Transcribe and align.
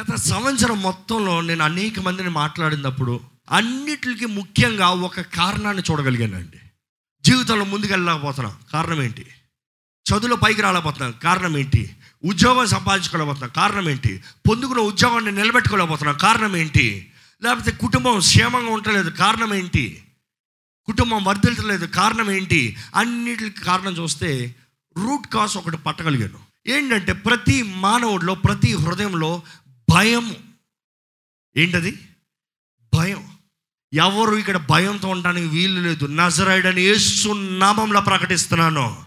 గత 0.00 0.14
సంవత్సరం 0.14 0.82
మొత్తంలో 0.82 1.40
నేను 1.40 1.64
అనేక 1.64 2.00
మందిని 2.00 2.28
మాట్లాడినప్పుడు 2.30 3.20
అన్నిటికి 3.50 4.26
ముఖ్యంగా 4.26 4.88
ఒక 4.88 5.20
కారణాన్ని 5.20 5.82
చూడగలిగానండి. 5.90 6.58
జీవితంలో 7.24 7.64
ముందుకెళ్ళకపోతున్నాం 7.64 8.56
కారణం 8.72 9.02
ఏంటి? 9.02 9.26
చదువులో 10.10 10.36
పైకి 10.36 10.62
రాలేకపోతున్నాం. 10.62 11.14
కారణం 11.22 11.58
ఏంటి? 11.58 11.96
ఉద్యోగం 12.24 12.66
సంపాదించుకోలేకపోతున్నాం. 12.66 13.50
కారణం 13.56 13.90
ఏంటి? 13.90 14.22
పొందుకున్న 14.48 14.80
ఉద్యోగాన్ని 14.80 15.32
నిలబెట్టుకోలేకపోతున్నాం. 15.32 16.18
కారణం 16.18 16.56
ఏంటి? 16.56 17.12
లేకపోతే 17.42 17.70
కుటుంబం 17.70 18.18
క్షేమంగా 18.18 18.70
ఉండలేదు. 18.70 19.10
కారణం 19.10 19.54
ఏంటి? 19.54 20.02
కుటుంబం 20.86 21.24
వర్ధిల్చలేదు. 21.24 21.86
కారణం 21.86 22.30
ఏంటి? 22.30 22.76
అన్నిటికి 22.96 23.60
కారణం 23.60 23.92
చూస్తే 23.92 24.54
రూట్ 24.96 25.34
కాస్ 25.34 25.56
ఒకటి 25.56 25.76
పట్టగలిగాను. 25.76 26.54
ఏంటంటే 26.66 27.12
ప్రతి 27.12 27.62
మానవుడిలో 27.62 28.34
ప్రతి 28.34 28.74
హృదయంలో 28.74 29.42
భయం. 29.90 30.36
ఏంటది? 31.56 32.08
భయం. 32.94 33.38
ఎవరు 33.94 34.36
ఇక్కడ 34.36 34.56
భయంతో 34.56 35.08
ఉండడానికి 35.08 35.46
వీలు 35.46 35.80
లేదు. 35.80 36.06
నజరాయుడని 36.06 36.82
యేసు 36.82 37.28
నామంలో 37.28 38.00
ప్రకటిస్తున్నాను. 38.00 39.04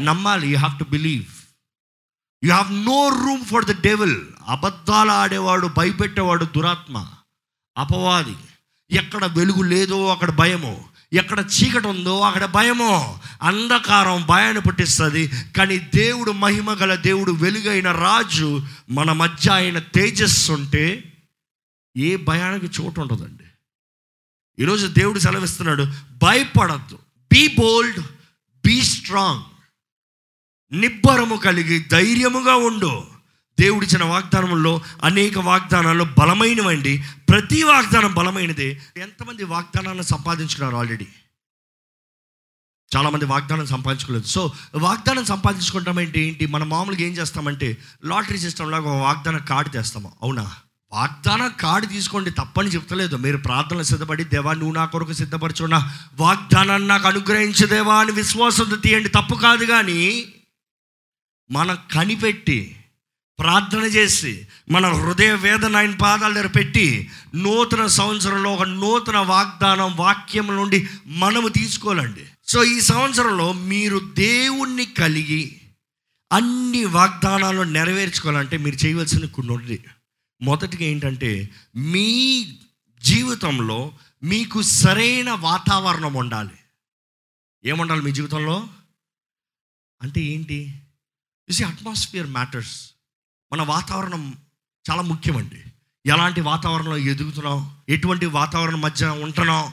నమ్మాలి. 0.00 0.48
You 0.48 0.58
have 0.58 0.78
to 0.78 0.84
believe 0.84 1.24
you 2.44 2.52
have 2.52 2.72
no 2.72 3.08
room 3.08 3.44
for 3.44 3.64
the 3.64 3.82
devil 3.82 4.20
అబద్ధాలు 4.48 5.10
ఆడేవాడు 5.10 5.66
భయపెట్టేవాడు 5.66 6.44
దురాత్మ. 6.44 7.08
అపవాది. 7.78 8.36
ఎక్కడ 8.90 9.24
వెలుగు 9.24 9.62
లేదో 9.62 10.08
అక్కడ 10.08 10.30
భయము. 10.30 10.89
ఎక్కడ 11.12 11.40
చీకటి 11.40 11.86
ఉందో 11.86 12.20
అక్కడ 12.20 12.44
భయము. 12.44 13.18
అంధకారం 13.42 14.26
భయాన్ని 14.26 14.62
పుట్టిస్తుంది. 14.62 15.30
కానీ 15.56 15.78
దేవుడు 15.78 16.32
మహిమ 16.32 16.72
గల 16.72 16.94
దేవుడు 16.94 17.32
వెలుగైన 17.32 17.92
రాజు 17.92 18.62
మన 18.90 19.12
మధ్య 19.12 19.50
ఆయన 19.50 19.78
తేజస్సు 19.78 20.52
ఉంటే 20.52 21.12
ఏ 21.96 22.16
భయానికి 22.16 22.66
చోటు 22.66 23.00
ఉండదండి. 23.00 23.44
ఈరోజు 24.62 24.86
దేవుడు 24.86 25.18
సెలవిస్తున్నాడు 25.18 25.86
భయపడద్దు. 26.22 26.98
బీ 27.32 27.46
బోల్డ్ 27.58 28.00
బీ 28.66 28.82
స్ట్రాంగ్ 28.82 29.42
నిబ్బరము 30.80 31.36
కలిగి 31.36 31.78
ధైర్యముగా 31.78 32.54
ఉండు. 32.54 33.09
దేవుడిచ్చిన 33.60 34.04
వాగ్దానంలో 34.04 34.80
అనేక 35.02 35.38
వాగ్దానాలు 35.38 36.04
బలమైనవండి. 36.04 37.04
ప్రతి 37.28 37.62
వాగ్దానం 37.62 38.14
బలమైనదే. 38.14 38.80
ఎంతమంది 38.96 39.44
వాగ్దానాన్ని 39.44 40.04
సంపాదించుకున్నారు 40.04 40.76
ఆల్రెడీ? 40.76 41.06
చాలామంది 42.96 43.24
వాగ్దానం 43.24 43.66
సంపాదించుకోలేదు. 43.66 44.26
సో 44.26 44.52
వాగ్దానం 44.74 45.24
సంపాదించుకుంటాం 45.24 46.00
ఏంటి 46.00 46.20
ఏంటి? 46.20 46.46
మన 46.46 46.64
మామూలుగా 46.64 47.02
ఏం 47.02 47.12
చేస్తామంటే 47.12 47.78
లాటరీ 48.04 48.38
సిస్టమ్ 48.38 48.70
లాగా 48.70 48.90
ఒక 48.90 49.02
వాగ్దాన 49.02 49.36
కార్డు 49.36 49.68
తెస్తాము. 49.68 50.12
అవునా? 50.22 50.54
వాగ్దాన 50.92 51.48
కార్డు 51.48 51.86
తీసుకోండి 51.86 52.30
తప్పని 52.30 52.68
చెప్తలేదు. 52.68 53.16
మీరు 53.16 53.36
ప్రార్థనలు 53.36 53.82
సిద్ధపడి 53.82 54.24
దేవా 54.24 54.52
నువ్వు 54.52 54.74
నా 54.74 54.84
కొరకు 54.84 55.12
సిద్ధపరచున్న 55.12 55.96
వాగ్దానాన్ని 56.14 56.88
నాకు 56.88 57.08
అనుగ్రహించు 57.08 57.66
దేవా 57.66 57.96
అని 57.96 58.12
విశ్వాసంతో 58.12 58.76
తీయండి. 58.76 59.08
తప్పు 59.08 59.34
కాదు 59.34 59.64
కానీ 59.64 60.32
మనం 61.50 61.78
కనిపెట్టి 61.94 62.76
ప్రార్థన 63.40 63.78
చేసి 63.78 64.48
మన 64.70 64.86
హృదయ 64.86 65.32
వేదన 65.32 65.76
ఆయన 65.76 65.94
పాదాల 65.94 66.32
దగ్గర 66.32 66.46
పెట్టి 66.46 67.10
నూతన 67.34 67.86
సంవత్సరంలో 67.86 68.52
ఒక 68.52 68.62
నూతన 68.62 69.18
వాగ్దానం 69.18 69.96
వాక్యం 69.96 70.46
నుండి 70.46 70.88
మనము 71.06 71.48
తీసుకోవాలండి. 71.48 72.26
సో 72.46 72.64
ఈ 72.64 72.80
సంవత్సరంలో 72.80 73.52
మీరు 73.52 73.98
దేవుణ్ణి 73.98 74.86
కలిగి 74.86 75.60
అన్ని 76.32 76.84
వాగ్దానాలు 76.84 77.62
నెరవేర్చుకోవాలంటే 77.62 78.56
మీరు 78.56 78.86
చేయవలసిన 78.86 79.26
కొన్ని 79.26 79.78
మొదటిగా 80.42 80.84
ఏంటంటే 80.84 81.50
మీ 81.76 82.42
జీవితంలో 83.02 83.92
మీకు 84.22 84.62
సరైన 84.62 85.30
వాతావరణం 85.30 86.14
ఉండాలి. 86.14 86.50
ఏముండాలి 87.64 88.02
మీ 88.02 88.12
జీవితంలో? 88.12 88.68
అంటే 90.02 90.20
ఏంటి? 90.20 90.74
ఇస్ 91.48 91.62
అట్మాస్ఫియర్ 91.62 92.26
మ్యాటర్స్ 92.26 92.90
మన 93.52 93.62
వాతావరణం 93.62 94.38
చాలా 94.90 95.02
ముఖ్యమండి. 95.02 95.64
ఎలాంటి 96.06 96.40
వాతావరణంలో 96.40 96.96
ఎదుగుతున్నాం? 96.96 97.76
ఎటువంటి 97.88 98.26
వాతావరణం 98.26 98.80
మధ్య 98.80 99.06
ఉంటున్నాం? 99.06 99.72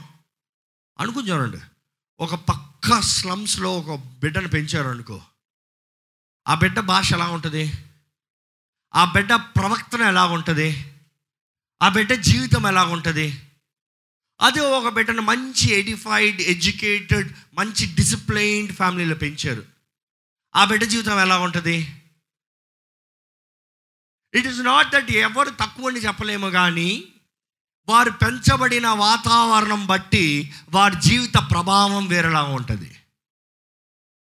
అనుకుని 1.00 1.30
చూడండి. 1.30 1.58
ఒక 2.20 2.36
పక్క 2.36 3.00
స్లమ్స్లో 3.00 3.80
ఒక 3.80 4.00
బిడ్డను 4.00 4.48
పెంచారు 4.48 4.88
అనుకో 4.88 5.22
ఆ 6.48 6.56
బిడ్డ 6.56 6.80
భాష 6.80 7.14
ఎలా 7.14 7.26
ఉంటుంది? 7.26 7.72
ఆ 8.96 9.06
బిడ్డ 9.06 9.34
ప్రవక్తన 9.34 10.02
ఎలా 10.02 10.26
ఉంటుంది? 10.26 10.94
ఆ 11.82 11.90
బిడ్డ 11.90 12.14
జీవితం 12.14 12.68
ఎలా 12.68 12.84
ఉంటుంది? 12.84 13.42
అదే 14.42 14.60
ఒక 14.60 14.94
బిడ్డను 14.94 15.22
మంచి 15.22 15.74
ఎడిఫైడ్ 15.74 16.42
ఎడ్యుకేటెడ్ 16.42 17.34
మంచి 17.54 17.86
డిసిప్లైన్డ్ 17.86 18.74
ఫ్యామిలీలో 18.74 19.16
పెంచారు. 19.16 19.64
ఆ 20.56 20.66
బిడ్డ 20.66 20.84
జీవితం 20.84 21.20
ఎలా 21.20 21.40
ఉంటుంది? 21.40 22.02
ఇట్ 24.38 24.48
ఈస్ 24.48 24.60
నాట్ 24.60 24.92
దట్ 24.92 25.12
ఎవరు 25.12 25.50
తక్కువ 25.50 25.90
అని 25.90 26.00
చెప్పలేము 26.00 26.50
కానీ 26.50 27.04
వారు 27.90 28.12
పెంచబడిన 28.12 28.88
వాతావరణం 28.88 29.86
బట్టి 29.86 30.54
వారి 30.70 30.96
జీవిత 31.02 31.38
ప్రభావం 31.52 32.08
వేరేలా 32.08 32.44
ఉంటుంది. 32.44 32.98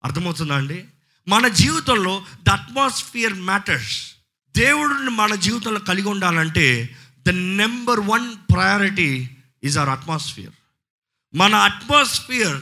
అర్థమవుతుందా 0.03 0.55
అండి 0.55 0.85
మన 1.27 1.47
జీవితంలో 1.47 2.25
ద 2.43 2.49
అట్మాస్ఫియర్ 2.49 3.33
మ్యాటర్స్ 3.33 4.15
దేవుడిని 4.55 5.09
మన 5.09 5.35
జీవితంలో 5.35 5.79
కలిగి 5.79 6.07
ఉండాలంటే 6.07 6.97
the 7.27 7.29
number 7.29 7.99
one 7.99 8.35
priority 8.53 9.29
is 9.63 9.77
our 9.77 9.89
atmosphere 9.89 10.53
మన 11.35 11.55
అట్మాస్ఫియర్ 11.55 12.61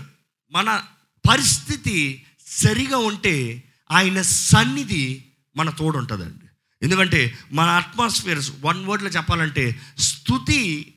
మన 0.51 0.83
పరిస్థితి 1.29 2.25
సరిగా 2.47 2.97
ఉంటే 2.97 3.63
ఆయన 3.91 4.21
సన్నిధి 4.21 5.25
మన 5.55 5.69
తోడు 5.69 5.97
ఉంటుందండి 5.97 6.44
ఎందుకంటే 6.81 7.39
మన 7.51 7.69
అట్మాస్ఫియర్ 7.69 8.45
వన్ 8.59 8.85
వర్డ్లో 8.85 9.09
చెప్పాలంటే 9.09 9.95
స్థుతి 9.99 10.91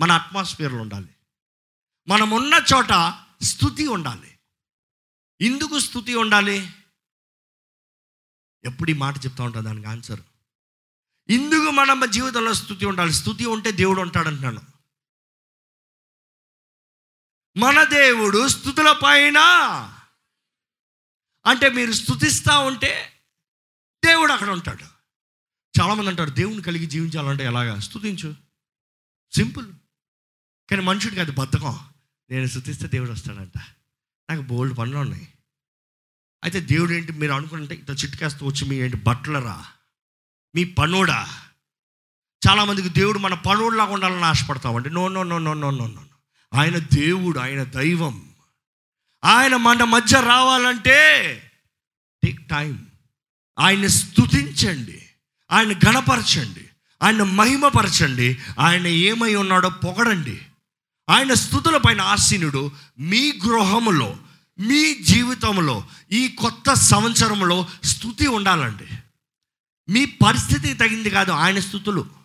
మన 0.00 0.12
అట్మాస్ఫియర్లో 0.12 0.80
ఉండాలి. 0.80 1.08
మనం 2.08 2.30
ఉన్న 2.30 2.54
చోట 2.54 3.14
స్థుతి 3.42 3.86
ఉండాలి. 3.86 4.38
ఎందుకు 5.40 5.78
స్థుతి 5.78 6.14
ఉండాలి? 6.14 6.72
ఎప్పుడు 8.64 8.90
ఈ 8.90 8.94
మాట 8.94 9.16
చెప్తా 9.16 9.44
ఉంటా 9.44 9.60
దానికి 9.60 9.86
ఆన్సర్ 9.86 10.20
ఇందుకు 11.28 11.70
మన 11.70 12.04
జీవితంలో 12.04 12.52
స్థుతి 12.52 12.86
ఉండాలి? 12.86 13.12
స్థుతి 13.12 13.46
ఉంటే 13.46 13.72
దేవుడు 13.72 14.00
ఉంటాడంటున్నాను 14.00 14.60
మన 17.56 17.84
దేవుడు 17.84 18.48
స్థుతుల 18.48 18.92
పైన. 18.92 19.38
అంటే 21.46 21.70
మీరు 21.70 21.92
స్థుతిస్తూ 21.92 22.60
ఉంటే 22.60 23.19
దేవుడు 24.04 24.32
అక్కడ 24.32 24.50
ఉంటాడు. 24.50 24.82
చాలామంది 25.80 26.08
అంటారు 26.08 26.30
దేవుని 26.30 26.62
కలిగి 26.62 26.86
జీవించాలంటే 26.86 27.44
ఎలాగా? 27.44 27.80
స్థుతించు 27.80 28.34
సింపుల్. 29.32 29.72
కానీ 30.70 30.82
మనుషుడికి 30.82 31.20
అది 31.20 31.30
బద్ధకం. 31.30 31.80
నేను 32.30 32.46
స్థుతిస్తే 32.46 32.86
దేవుడు 32.86 33.12
వస్తాడంట. 33.12 33.58
నాకు 34.30 34.42
బోల్డ్ 34.42 34.78
పనులు 34.78 34.98
ఉన్నాయి. 34.98 35.28
అయితే 36.44 36.60
దేవుడు 36.60 36.92
ఏంటి 36.92 37.12
మీరు 37.12 37.32
అనుకుంటే 37.32 37.74
ఇంత 37.74 37.90
చిట్కేస్తూ 37.90 38.46
వచ్చి 38.46 38.68
మీ 38.68 38.76
ఏంటి 38.76 38.96
బట్టలరా? 38.96 39.66
మీ 40.54 40.64
పనుడా? 40.64 41.42
చాలామందికి 42.48 42.88
దేవుడు 42.88 43.18
మన 43.18 43.34
పనుడులాగా 43.34 43.90
ఉండాలని 43.90 44.24
ఆశపడతామండి 44.24 44.90
no 44.90 45.08
no 45.08 45.22
no 45.22 45.38
no 45.38 45.54
no 45.54 45.70
no 45.70 45.86
no 45.86 46.04
ఆయన 46.54 46.78
దేవుడు 46.78 47.38
ఆయన 47.38 47.62
దైవం. 47.62 48.34
ఆయన 49.24 49.56
మన 49.56 49.84
మధ్య 49.84 50.20
రావాలంటే 50.20 51.36
టేక్ 52.24 52.48
టైం 52.48 52.89
ఆయన 53.60 53.86
స్థుతించండి 53.86 55.02
ఆయన 55.50 55.72
గణపరచండి 55.72 56.66
ఆయన 57.02 57.22
మహిమపరచండి. 57.22 58.38
ఆయన 58.58 58.86
ఏమై 58.86 59.34
ఉన్నాడో 59.34 59.68
పొగడండి. 59.68 60.42
ఆయన 61.10 61.34
స్థుతుల 61.34 61.76
పైన 61.76 62.00
ఆసీనుడు 62.00 62.72
మీ 62.98 63.32
గృహములో 63.32 64.16
మీ 64.58 64.94
జీవితంలో 64.94 65.84
ఈ 66.12 66.28
కొత్త 66.28 66.72
సంవత్సరంలో 66.74 67.66
స్థుతి 67.84 68.26
ఉండాలండి. 68.26 68.86
మీ 69.92 70.04
పరిస్థితికి 70.04 70.74
తగింది 70.74 71.10
కాదు 71.10 71.30
ఆయన 71.30 71.58
స్థుతులు. 71.58 72.19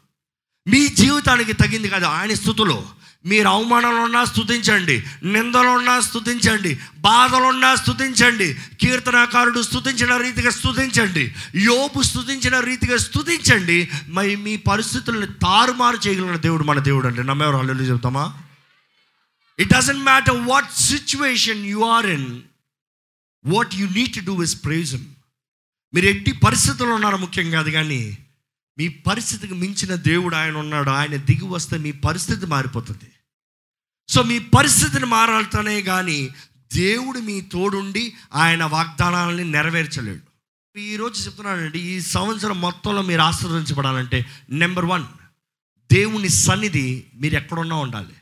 మీ 0.67 0.81
జీవితానికి 0.99 1.53
తగింది 1.53 1.89
కాదు 1.89 2.07
ఆయన 2.11 2.33
స్థుతులు. 2.33 2.77
మీరు 3.25 3.47
అవమానంలో 3.49 4.01
ఉన్నా 4.01 4.21
స్థుతించండి 4.25 4.95
నిందలో 5.25 5.71
ఉన్నా 5.71 5.93
స్థుతించండి 6.01 6.71
బాధలు 7.05 7.45
ఉన్నా 7.45 7.75
స్థుతించండి 7.75 8.47
కీర్తనాకారుడు 8.81 9.61
స్థుతించిన 9.61 10.17
రీతిగా 10.17 10.51
స్థుతించండి 10.51 11.23
యోపు 11.63 12.01
స్థుతించిన 12.01 12.55
రీతిగా 12.59 12.97
స్థుతించండి 12.97 13.77
మరి 14.09 14.33
మీ 14.45 14.53
పరిస్థితులను 14.69 15.29
తారుమారు 15.45 15.99
చేయగలిగిన 16.05 16.37
దేవుడు 16.37 16.63
మన 16.63 16.79
దేవుడు 16.79 17.07
అండి. 17.07 17.23
నమ్మేవారు 17.23 17.57
అల్లు 17.57 17.87
చెప్తామా 17.91 18.25
it 19.59 19.73
doesn't 19.73 20.03
matter 20.03 20.39
what 20.47 20.71
situation 20.85 21.63
you 21.65 21.81
are 21.95 22.09
in 22.09 22.29
what 23.45 23.73
you 23.75 23.87
need 23.97 24.13
to 24.15 24.23
do 24.29 24.35
is 24.43 24.55
praise him 24.63 25.01
మీరు 25.93 26.07
ఎట్టి 26.07 26.31
పరిస్థితుల్లో 26.45 26.95
ఉన్నారు 26.95 27.17
ముఖ్యం 27.17 27.49
కాదు 27.51 27.71
కానీ 27.71 28.01
మీ 28.77 28.87
పరిస్థితికి 28.87 29.53
మించిన 29.53 29.95
దేవుడు 29.95 30.35
ఆయన 30.35 30.57
ఉన్నాడు. 30.57 30.89
ఆయన 30.89 31.15
దిగి 31.15 31.47
వస్తే 31.47 31.77
మీ 31.77 31.91
పరిస్థితి 31.91 32.45
మారిపోతుంది. 32.45 33.11
సో 34.09 34.23
మీ 34.23 34.39
పరిస్థితిని 34.39 35.05
మారాలతోనే 35.05 35.81
కానీ 35.81 36.29
దేవుడు 36.73 37.19
మీ 37.19 37.41
తోడుండి 37.41 38.13
ఆయన 38.33 38.63
వాగ్దానాలని 38.63 39.43
నెరవేర్చలేడు. 39.51 40.35
ఈరోజు 40.79 41.25
చెప్తున్నానండి 41.25 41.79
ఈ 41.79 42.01
సంవత్సరం 42.01 42.61
మొత్తంలో 42.61 43.01
మీరు 43.01 43.21
ఆశీర్వదించబడాలంటే 43.21 44.25
నెంబర్ 44.49 44.85
వన్ 44.85 45.03
దేవుని 45.91 46.29
సన్నిధి 46.29 47.03
మీరు 47.15 47.35
ఎక్కడున్నా 47.35 47.75
ఉండాలి. 47.75 48.13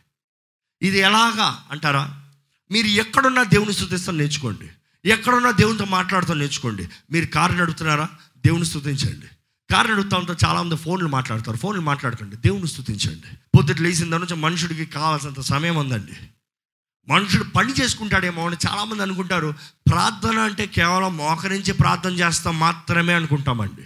ఇది 0.81 0.99
ఎలాగా 0.99 1.67
అంటారా? 1.71 2.23
మీరు 2.71 2.87
ఎక్కడున్నా 2.87 3.43
దేవుని 3.43 3.73
స్థుతిస్తాను 3.73 4.17
నేర్చుకోండి. 4.17 4.69
ఎక్కడున్నా 5.09 5.51
దేవునితో 5.51 5.85
మాట్లాడుతూ 5.85 6.33
నేర్చుకోండి. 6.33 6.89
మీరు 7.11 7.25
కారు 7.25 7.53
నడుపుతున్నారా? 7.53 8.09
దేవుని 8.45 8.65
స్థుతించండి. 8.65 9.25
కారు 9.71 9.87
నడుపుతా 9.87 10.35
చాలామంది 10.47 10.75
ఫోన్లు 10.75 11.07
మాట్లాడతారు. 11.07 11.57
ఫోన్లు 11.57 11.81
మాట్లాడకండి. 11.81 12.35
దేవుని 12.35 12.67
స్థుతించండి 12.67 13.37
పొద్దుట 13.57 13.79
లేచిన 13.79 14.11
దాని 14.11 14.23
నుంచి 14.23 14.35
మనుషుడికి 14.35 14.85
కావాల్సినంత 14.85 15.41
సమయం 15.41 15.75
ఉందండి. 15.75 16.11
మనుషుడు 17.11 17.43
పని 17.43 17.73
చేసుకుంటాడేమో 17.73 18.47
అని 18.47 18.55
చాలామంది 18.69 19.01
అనుకుంటారు. 19.01 19.53
ప్రార్థన 19.91 20.39
అంటే 20.39 20.65
కేవలం 20.65 21.17
మోకరించి 21.17 21.73
ప్రార్థన 21.73 22.11
చేస్తాం 22.11 22.59
మాత్రమే 22.59 23.13
అనుకుంటామండి. 23.13 23.81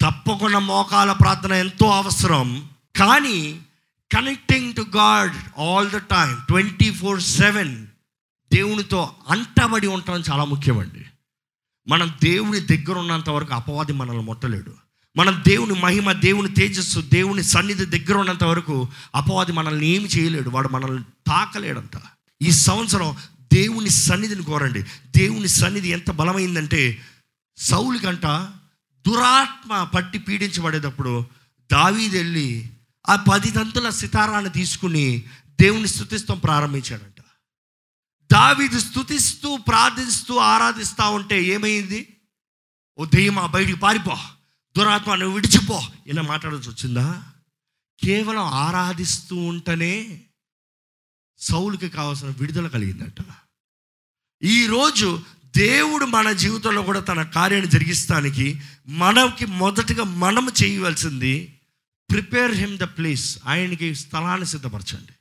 తప్పకుండా 0.00 0.58
మోకాల 0.58 1.12
ప్రార్థన 1.12 1.52
ఎంతో 1.52 1.90
అవసరం. 1.90 2.68
కానీ 2.96 3.62
connecting 4.12 4.74
to 4.74 4.86
God 4.96 5.60
all 5.60 5.90
the 5.90 5.96
time 5.96 6.36
twenty 6.46 6.90
four 6.90 7.20
seven 7.20 7.86
దేవునితో 8.52 9.14
అంటబడి 9.28 9.86
ఉండటం 9.86 10.22
చాలా 10.32 10.44
ముఖ్యమండి. 10.44 11.06
మనం 11.88 12.14
దేవుని 12.22 12.60
దగ్గర 12.60 12.98
ఉన్నంత 12.98 13.30
వరకు 13.30 13.54
అపవాది 13.54 13.92
మనల్ని 13.92 14.22
ముట్టలేడు 14.22 14.79
మనం 15.16 15.42
దేవుని 15.48 15.72
మహిమ 15.72 16.12
దేవుని 16.12 16.54
తేజస్సు 16.54 17.00
దేవుని 17.00 17.42
సన్నిధి 17.42 17.84
దగ్గర 17.84 18.18
ఉన్నంత 18.18 18.44
వరకు 18.44 18.88
అపవాది 19.14 19.52
మనల్ని 19.52 19.86
ఏమి 19.86 20.04
చేయలేడు. 20.04 20.50
వాడు 20.50 20.68
మనల్ని 20.68 21.04
తాకలేడంట. 21.26 22.00
ఈ 22.42 22.50
సంవత్సరం 22.50 23.16
దేవుని 23.52 23.90
సన్నిధిని 23.90 24.44
కోరండి. 24.44 24.82
దేవుని 25.16 25.48
సన్నిధి 25.48 25.88
ఎంత 25.88 26.10
బలమైందంటే 26.10 27.02
సౌలికంట 27.56 28.26
దురాత్మ 29.06 29.84
పట్టి 29.84 30.18
పీడించబడేటప్పుడు 30.18 31.26
దావీది 31.72 32.16
వెళ్ళి 32.16 32.70
ఆ 33.08 33.16
పది 33.16 33.50
తంతుల 33.50 33.90
సితారాన్ని 33.90 34.50
తీసుకుని 34.50 35.22
దేవుని 35.60 35.88
స్థుతిస్తాం 35.88 36.38
ప్రారంభించాడంట. 36.38 37.24
దావీది 38.32 38.80
స్థుతిస్తూ 38.80 39.56
ప్రార్థిస్తూ 39.56 40.36
ఆరాధిస్తూ 40.36 41.10
ఉంటే 41.10 41.42
ఏమైంది? 41.42 42.16
ఓ 42.98 43.04
దెయ్యమా 43.04 43.46
బయటికి 43.46 43.78
పారిపో. 43.78 44.18
దురాత్మ 44.78 45.14
నువ్వు 45.14 45.34
విడిచిపో. 45.34 45.82
ఇలా 46.06 46.22
మాట్లాడాల్సి 46.22 46.70
వచ్చిందా? 46.70 47.22
కేవలం 48.02 48.44
ఆరాధిస్తూ 48.44 49.36
ఉంటేనే 49.36 50.24
సౌలుకి 51.38 51.88
కావాల్సిన 51.88 52.28
విడుదల 52.28 52.68
కలిగిందట. 52.68 53.24
ఈరోజు 54.42 55.22
దేవుడు 55.56 56.04
మన 56.04 56.32
జీవితంలో 56.32 56.82
కూడా 56.82 57.00
తన 57.00 57.22
కార్యాన్ని 57.22 57.70
జరిగిస్తానికి 57.70 58.60
మనకి 58.88 59.46
మొదటగా 59.46 60.04
మనం 60.04 60.48
చేయవలసింది 60.64 61.60
ప్రిపేర్ 62.10 62.52
హిమ్ 62.52 62.78
ద 62.78 62.82
ప్లేస్ 62.82 63.38
ఆయనకి 63.46 63.94
స్థలాన్ని 63.94 64.46
సిద్ధపరచండి. 64.46 65.12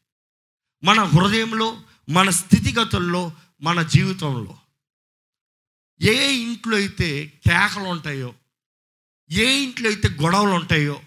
మన 0.83 1.03
హృదయంలో 1.03 1.81
మన 2.09 2.29
స్థితిగతుల్లో 2.29 3.33
మన 3.61 3.81
జీవితంలో 3.81 4.57
ఏ 6.01 6.33
ఇంట్లో 6.33 6.77
అయితే 6.77 7.25
కేకలు 7.25 7.83
ఉంటాయో 7.83 8.33
ఏ 9.31 9.63
ఇంట్లో 9.63 9.89
అయితే 9.89 10.09
గొడవలు 10.09 10.49
ఉంటాయో 10.49 11.01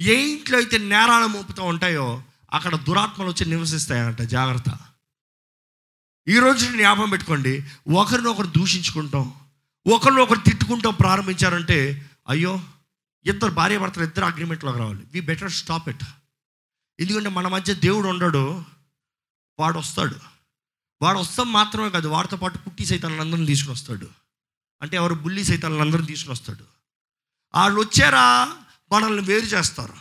ఏ 0.00 0.22
ఇంట్లో 0.22 0.58
అయితే 0.58 0.78
నేరాలు 0.78 1.26
మోపుతూ 1.26 1.64
ఉంటాయో 1.64 2.22
అక్కడ 2.52 2.76
దురాత్మలు 2.76 3.28
వచ్చి 3.28 3.46
నివసిస్తాయంట. 3.46 4.22
జాగ్రత్త. 4.22 4.78
ఈరోజు 6.28 6.58
జ్ఞాపం 6.58 6.76
జ్ఞాపకం 6.76 7.10
పెట్టుకోండి. 7.10 7.64
ఒకరినొకరు 7.88 8.46
దూషించుకుంటాం 8.46 9.34
ఒకరినొకరు 9.86 10.38
తిట్టుకుంటాం 10.38 10.94
ప్రారంభించారంటే 10.94 12.10
అయ్యో 12.28 12.60
ఇద్దరు 13.26 13.50
భార్య 13.50 13.78
భర్తలు 13.78 14.04
ఇద్దరు 14.04 14.24
అగ్రిమెంట్లోకి 14.24 14.78
రావాలి. 14.78 15.04
We 15.12 15.20
better 15.20 15.50
stop 15.50 15.88
it. 15.88 16.04
ఎందుకంటే 17.00 17.28
మన 17.28 17.48
మధ్య 17.48 17.74
దేవుడు 17.74 18.08
ఉండడు 18.08 18.64
వాడు 19.60 19.78
వస్తాడు. 19.78 20.16
వాడు 21.02 21.18
వస్తాం 21.18 21.52
మాత్రమే 21.52 21.90
కాదు 21.90 22.08
వాడితో 22.08 22.36
పాటు 22.36 22.58
పుట్టి 22.58 22.84
సైతాన్ని 22.84 23.46
తీసుకుని 23.46 23.72
వస్తాడు 23.72 24.08
అంటే 24.82 24.96
ఎవరు 24.96 25.14
బుల్లి 25.14 25.44
సైతాన్ని 25.44 25.80
అందరిని 25.80 26.06
తీసుకుని 26.06 26.32
వస్తాడు 26.32 26.79
వాళ్ళు 27.54 27.80
వచ్చారా 27.80 28.52
మనల్ని 28.92 29.22
వేరు 29.22 29.46
చేస్తారు. 29.46 29.92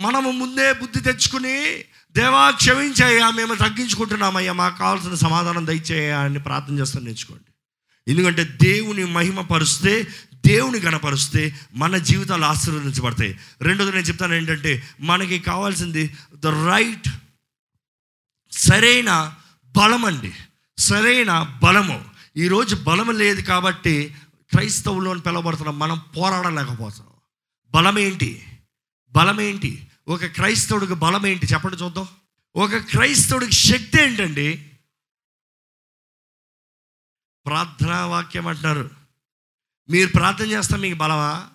మనము 0.00 0.30
ముందే 0.30 0.72
బుద్ధి 0.72 1.00
తెచ్చుకుని 1.00 1.84
దేవా 2.12 2.50
క్షమించాయా 2.50 3.30
మేము 3.30 3.54
తగ్గించుకుంటున్నామయ్యా 3.54 4.52
మాకు 4.52 4.78
కావాల్సిన 4.78 5.14
సమాధానం 5.14 5.66
దయచేయ 5.66 6.12
అని 6.12 6.38
ప్రార్థన 6.38 6.78
చేస్తాను 6.78 7.04
నేర్చుకోండి. 7.04 7.44
ఎందుకంటే 8.10 8.44
దేవుని 8.44 9.04
మహిమ 9.04 9.40
పరుస్తే 9.40 10.14
దేవుని 10.46 10.78
గణపరుస్తే 10.80 11.54
మన 11.74 11.96
జీవితాలు 11.96 12.44
ఆశీర్వదించబడతాయి. 12.44 13.38
రెండోది 13.62 13.92
నేను 13.92 14.06
చెప్తాను 14.06 14.34
ఏంటంటే 14.34 14.88
మనకి 15.00 15.38
కావాల్సింది 15.38 16.16
ద 16.34 16.46
రైట్ 16.46 17.08
సరైన 18.52 19.34
బలం 19.76 20.04
అండి 20.04 20.32
సరైన 20.78 21.60
బలము. 21.62 22.04
ఈరోజు 22.36 22.76
బలం 22.76 23.18
లేదు 23.18 23.40
కాబట్టి 23.40 24.14
క్రైస్తవులు 24.52 25.10
అని 25.10 25.20
పిలవబడుతున్నాం 25.20 25.78
మనం 25.78 26.00
పోరాడలేకపోతున్నాం 26.16 27.14
బలమేంటి? 27.70 28.46
బలమేంటి? 29.10 29.86
ఒక 30.08 30.24
క్రైస్తవుడికి 30.24 30.94
బలం 30.94 31.26
ఏంటి 31.26 31.46
చెప్పండి 31.46 31.76
చూద్దాం. 31.76 32.08
ఒక 32.56 32.76
క్రైస్తవుడికి 32.76 33.52
శక్తి 33.52 34.02
ఏంటండి? 34.02 34.70
ప్రార్థనా 37.46 38.06
వాక్యం 38.06 38.46
అంటున్నారు. 38.46 38.90
మీరు 39.90 40.10
ప్రార్థన 40.12 40.46
చేస్తే 40.46 40.76
మీకు 40.76 40.98
బలమా? 40.98 41.48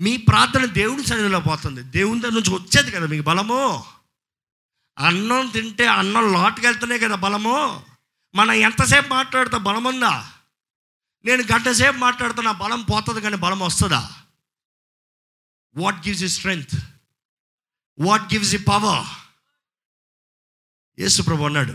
మీ 0.00 0.16
ప్రార్థన 0.16 0.64
దేవుని 0.64 1.06
సన్నిధిలో 1.06 1.40
పోతుంది. 1.40 1.82
దేవుని 1.82 2.20
దగ్గర 2.20 2.32
నుంచి 2.32 2.50
వచ్చేది 2.50 2.90
కదా 2.90 3.06
మీకు 3.06 3.22
బలము? 3.22 3.84
అన్నం 4.98 5.46
తింటే 5.46 5.86
అన్నం 5.86 6.32
లోటుకెళ్తేనే 6.32 6.98
కదా 6.98 7.14
బలము? 7.14 7.84
మనం 8.34 8.52
ఎంతసేపు 8.52 9.08
మాట్లాడితే 9.08 9.58
బలం 9.58 9.84
ఉందా 9.84 10.33
నేను 11.24 11.42
గంట 11.42 11.68
సేపు 11.68 11.96
మాట్లాడుతున్నా 11.96 12.52
బలం 12.52 12.82
పోతుంది 12.82 13.20
కానీ 13.20 13.36
బలం 13.36 13.60
వస్తుందా? 13.60 14.22
What 15.76 16.08
gives 16.08 16.22
the 16.22 16.28
strength 16.28 16.74
what 17.98 18.34
gives 18.34 18.54
the 18.54 18.58
power 18.58 19.06
యేసు 20.98 21.22
ప్రభు 21.22 21.44
అన్నాడు 21.44 21.74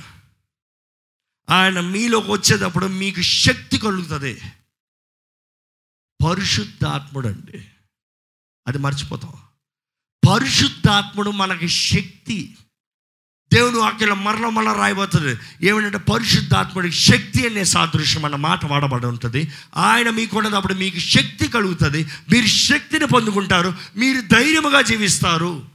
ఆయన 1.49 1.79
మీలోకి 1.79 2.31
వచ్చేటప్పుడు 2.31 2.85
మీకు 2.85 3.21
శక్తి 3.21 3.77
కలుగుతుంది. 3.77 4.41
పరిశుద్ధాత్ముడు 6.27 7.27
అండి 7.27 7.67
అది 8.67 8.77
మర్చిపోతాం. 8.77 9.33
పరిశుద్ధాత్ముడు 10.31 11.31
మనకి 11.31 11.69
శక్తి. 11.69 12.57
దేవుని 13.53 13.77
వాక్యంలో 13.77 14.15
మరల 14.15 14.49
మరల 14.49 14.71
రాయబోతుంది. 14.71 15.39
ఏమంటే 15.67 15.97
పరిశుద్ధాత్ముడికి 15.97 16.95
శక్తి 16.95 17.47
అనే 17.47 17.63
సాదృశ్యం 17.63 18.25
అన్న 18.25 18.35
మాట 18.35 18.65
వాడబడి 18.65 19.05
ఉంటుంది. 19.05 19.51
ఆయన 19.77 20.09
మీకు 20.09 20.37
ఉన్నప్పుడు 20.37 20.73
మీకు 20.73 20.99
శక్తి 20.99 21.47
కలుగుతుంది. 21.47 22.03
మీరు 22.03 22.45
శక్తిని 22.45 23.07
పొందుకుంటారు. 23.07 23.73
మీరు 23.97 24.21
ధైర్యముగా 24.21 24.81
జీవిస్తారు. 24.81 25.65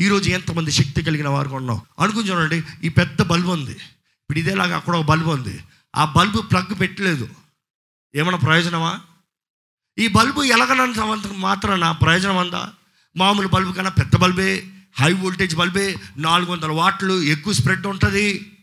ఈరోజు 0.00 0.30
ఎంతమంది 0.30 0.70
శక్తి 0.70 1.02
కలిగిన 1.02 1.28
వారు 1.28 1.48
ఉన్నాం. 1.48 1.80
అనుకుని 2.00 2.30
చూడండి 2.30 2.62
ఈ 2.84 2.88
పెద్ద 2.88 3.22
బల్బు 3.22 3.50
ఉంది. 3.50 3.72
ఇప్పుడు 3.72 4.38
ఇదేలాగా 4.38 4.76
అక్కడ 4.76 4.96
ఒక 4.96 5.04
బల్బు 5.04 5.30
ఉంది. 5.30 5.60
ఆ 5.96 6.04
బల్బు 6.04 6.38
ప్లగ్ 6.38 6.80
పెట్టలేదు. 6.80 7.28
ఏమైనా 8.14 8.36
ప్రయోజనమా? 8.36 9.00
ఈ 9.98 10.08
బల్బు 10.08 10.42
ఎలగనంత 10.42 10.98
మాత్రాన 11.36 11.90
ప్రయోజనం 11.90 12.38
అందా 12.38 12.70
మామూలు 13.16 13.48
బల్బు 13.48 13.72
కన్నా 13.72 13.90
పెద్ద 13.90 14.16
బల్బే. 14.16 14.64
హై 14.96 15.12
వోల్టేజ్ 15.12 15.56
బల్బే 15.56 15.96
నాలుగు 16.16 16.52
వందల 16.52 16.72
వాట్లు 16.72 17.22
ఎక్కువ 17.22 17.52
స్ప్రెడ్ 17.52 17.86
ఉంటుంది. 17.86 18.56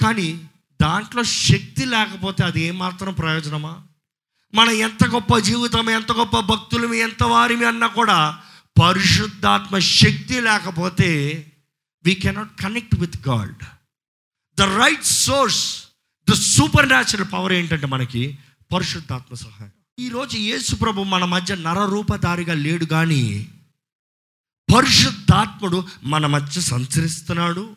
కానీ 0.00 0.48
దాంట్లో 0.82 1.22
శక్తి 1.22 1.84
లేకపోతే 1.84 2.44
అది 2.44 2.60
ఏమాత్రం 2.60 3.14
ప్రయోజనమా? 3.14 3.82
మన 4.54 4.68
ఎంత 4.68 5.06
గొప్ప 5.06 5.38
జీవితం 5.38 5.90
ఎంత 5.90 6.12
గొప్ప 6.12 6.40
భక్తులమి 6.40 6.98
ఎంత 6.98 7.22
వారిమి 7.22 7.64
అన్నా 7.64 7.86
కూడా 7.86 8.42
పరిశుద్ధాత్మ 8.82 9.78
శక్తి 9.78 10.40
లేకపోతే 10.40 11.10
we 12.04 12.14
cannot 12.14 12.60
connect 12.60 12.94
with 12.94 13.28
God 13.28 13.64
the 14.58 14.62
right 14.62 15.04
source 15.04 15.62
the 16.30 16.32
supernatural 16.88 17.32
power 17.32 17.52
ఏంటంటే 17.52 17.86
మనకి 17.86 18.38
పరిశుద్ధాత్మ 18.72 19.34
సహాయం. 19.34 19.72
ఈరోజు 19.98 20.36
యేసు 20.36 20.74
ప్రభు 20.74 21.02
మన 21.02 21.24
మధ్య 21.24 21.56
నరరూపధారిగా 21.56 22.54
లేడు 22.54 22.84
కానీ 22.84 23.48
పరిశుద్ధాత్ముడు 24.74 25.86
మన 26.04 26.26
మధ్య 26.26 26.60
సంచరిస్తున్నాడు. 26.60 27.76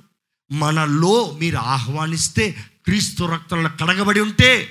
మనలో 0.52 1.38
మీరు 1.42 1.58
ఆహ్వానిస్తే 1.58 2.52
క్రీస్తు 2.86 3.24
రక్తంలో 3.24 3.70
కడగబడి 3.70 4.20
ఉంటే 4.20 4.70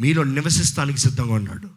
మీలో 0.00 0.24
నివసిస్తానికి 0.24 0.98
సిద్ధంగా 0.98 1.34
ఉన్నాడు. 1.34 1.70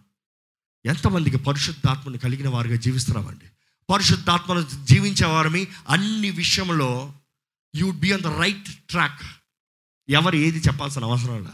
ఎంతమందికి 0.85 1.37
పరిశుద్ధాత్మను 1.37 2.17
కలిగిన 2.17 2.49
వారిగా 2.49 2.75
జీవిస్తున్నామండి? 2.75 3.45
పరిశుద్ధాత్మను 3.89 4.65
జీవించేవారమి 4.83 5.67
అన్ని 5.89 6.29
విషయంలో 6.31 7.13
you 7.75 7.85
would 7.85 7.99
be 7.99 8.11
on 8.11 8.21
the 8.21 8.27
right 8.27 8.69
track 8.89 9.21
ఎవరు 10.09 10.35
ఏది 10.35 10.59
చెప్పాల్సిన 10.59 11.03
అవసరం 11.03 11.43
లే. 11.43 11.49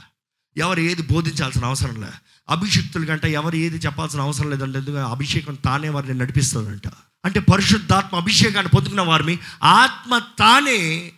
ఎవరు 0.58 0.80
ఏది 0.80 1.02
బోధించాల్సిన 1.02 1.66
అవసరం 1.66 2.02
లే. 2.02 2.08
అభిషక్తుల 2.50 3.06
కంటే 3.06 3.32
ఎవరు 3.32 3.56
ఏది 3.56 3.78
చెప్పాల్సిన 3.78 4.22
అవసరం 4.22 4.50
లేదంటే 4.50 4.78
ఎందుకంటే 4.78 5.12
అభిషేకం 5.12 5.56
తానే 5.56 5.90
వారిని 5.90 6.14
నడిపిస్తుందంట 6.14 6.88
అంటే 7.26 7.40
పరిశుద్ధాత్మ 7.40 8.18
అభిషేకాన్ని 8.18 8.72
పొందుకున్న 8.76 9.02
వారిని 9.02 9.40
ఆత్మ 9.64 10.18
తానే 10.18 11.12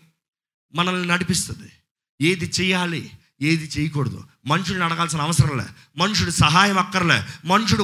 మనల్ని 0.75 1.08
నడిపిస్తుంది. 1.08 1.72
ఏది 2.22 2.51
చేయాలి 2.62 3.12
ఏది 3.41 3.63
చేయకూడదు. 3.63 4.24
మనుషుల్ని 4.46 4.84
అడగాల్సిన 4.84 5.22
అవసరం 5.22 5.58
లే. 5.58 5.65
మనుషుడు 5.98 6.32
సహాయం 6.32 6.79
అక్కర్లే. 6.79 7.24
మనుషుడు 7.46 7.84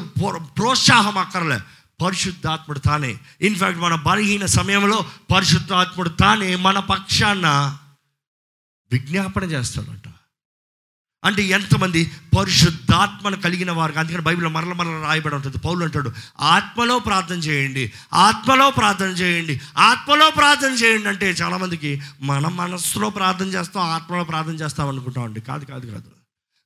ప్రోత్సాహం 0.58 1.18
అక్కర్లే. 1.18 1.60
పరిశుద్ధాత్ముడు 2.06 2.80
తానే. 2.80 3.18
ఇన్ఫ్యాక్ట్ 3.42 3.80
మన 3.80 3.96
బలహీన 3.96 4.46
సమయంలో 4.46 5.06
పరిశుద్ధాత్ముడు 5.36 6.10
తానే 6.10 6.56
మన 6.56 6.80
పక్షాన 6.80 7.78
విజ్ఞాపన 8.92 9.44
చేస్తాడంట. 9.44 10.15
అంటే 11.26 11.44
ఎంతమంది 11.44 12.12
పరిశుద్ధాత్మను 12.38 13.38
కలిగిన 13.38 13.72
వారు 13.72 14.00
అందుకని 14.00 14.22
బైబిల్ 14.22 14.48
మరల 14.48 14.74
మరల 14.74 15.04
రాయబడి 15.04 15.36
ఉంటుంది. 15.36 15.58
పౌలు 15.58 15.84
అంటాడు 15.84 16.12
ఆత్మలో 16.40 17.00
ప్రార్థన 17.00 17.36
చేయండి. 17.36 17.94
ఆత్మలో 18.14 18.70
ప్రార్థన 18.70 19.06
చేయండి. 19.06 19.62
ఆత్మలో 19.78 20.30
ప్రార్థన 20.30 20.72
చేయండి. 20.72 21.08
అంటే 21.08 21.32
చాలామందికి 21.32 22.02
మన 22.22 22.48
మనస్సులో 22.48 23.10
ప్రార్థన 23.10 23.46
చేస్తాం 23.46 23.84
ఆత్మలో 23.84 24.24
ప్రార్థన 24.24 24.54
చేస్తాం 24.54 24.88
అనుకుంటాం 24.88 25.24
అండి. 25.24 25.42
కాదు 25.42 25.66
కాదు 25.66 25.86
కాదు. 25.86 26.12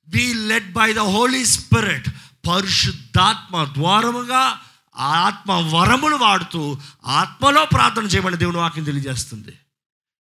Be 0.08 0.34
led 0.34 0.72
by 0.72 0.92
the 0.92 0.98
Holy 0.98 1.44
Spirit 1.44 2.08
పరిశుద్ధాత్మ 2.48 3.64
ద్వారముగా 3.64 4.60
ఆత్మ 4.96 5.52
వరములు 5.52 6.16
వాడుతూ 6.16 6.78
ఆత్మలో 7.06 7.64
ప్రార్థన 7.64 8.04
చేయమని 8.04 8.36
దేవుని 8.36 8.56
వాక్యం 8.56 8.84
తెలియజేస్తుంది. 8.84 9.52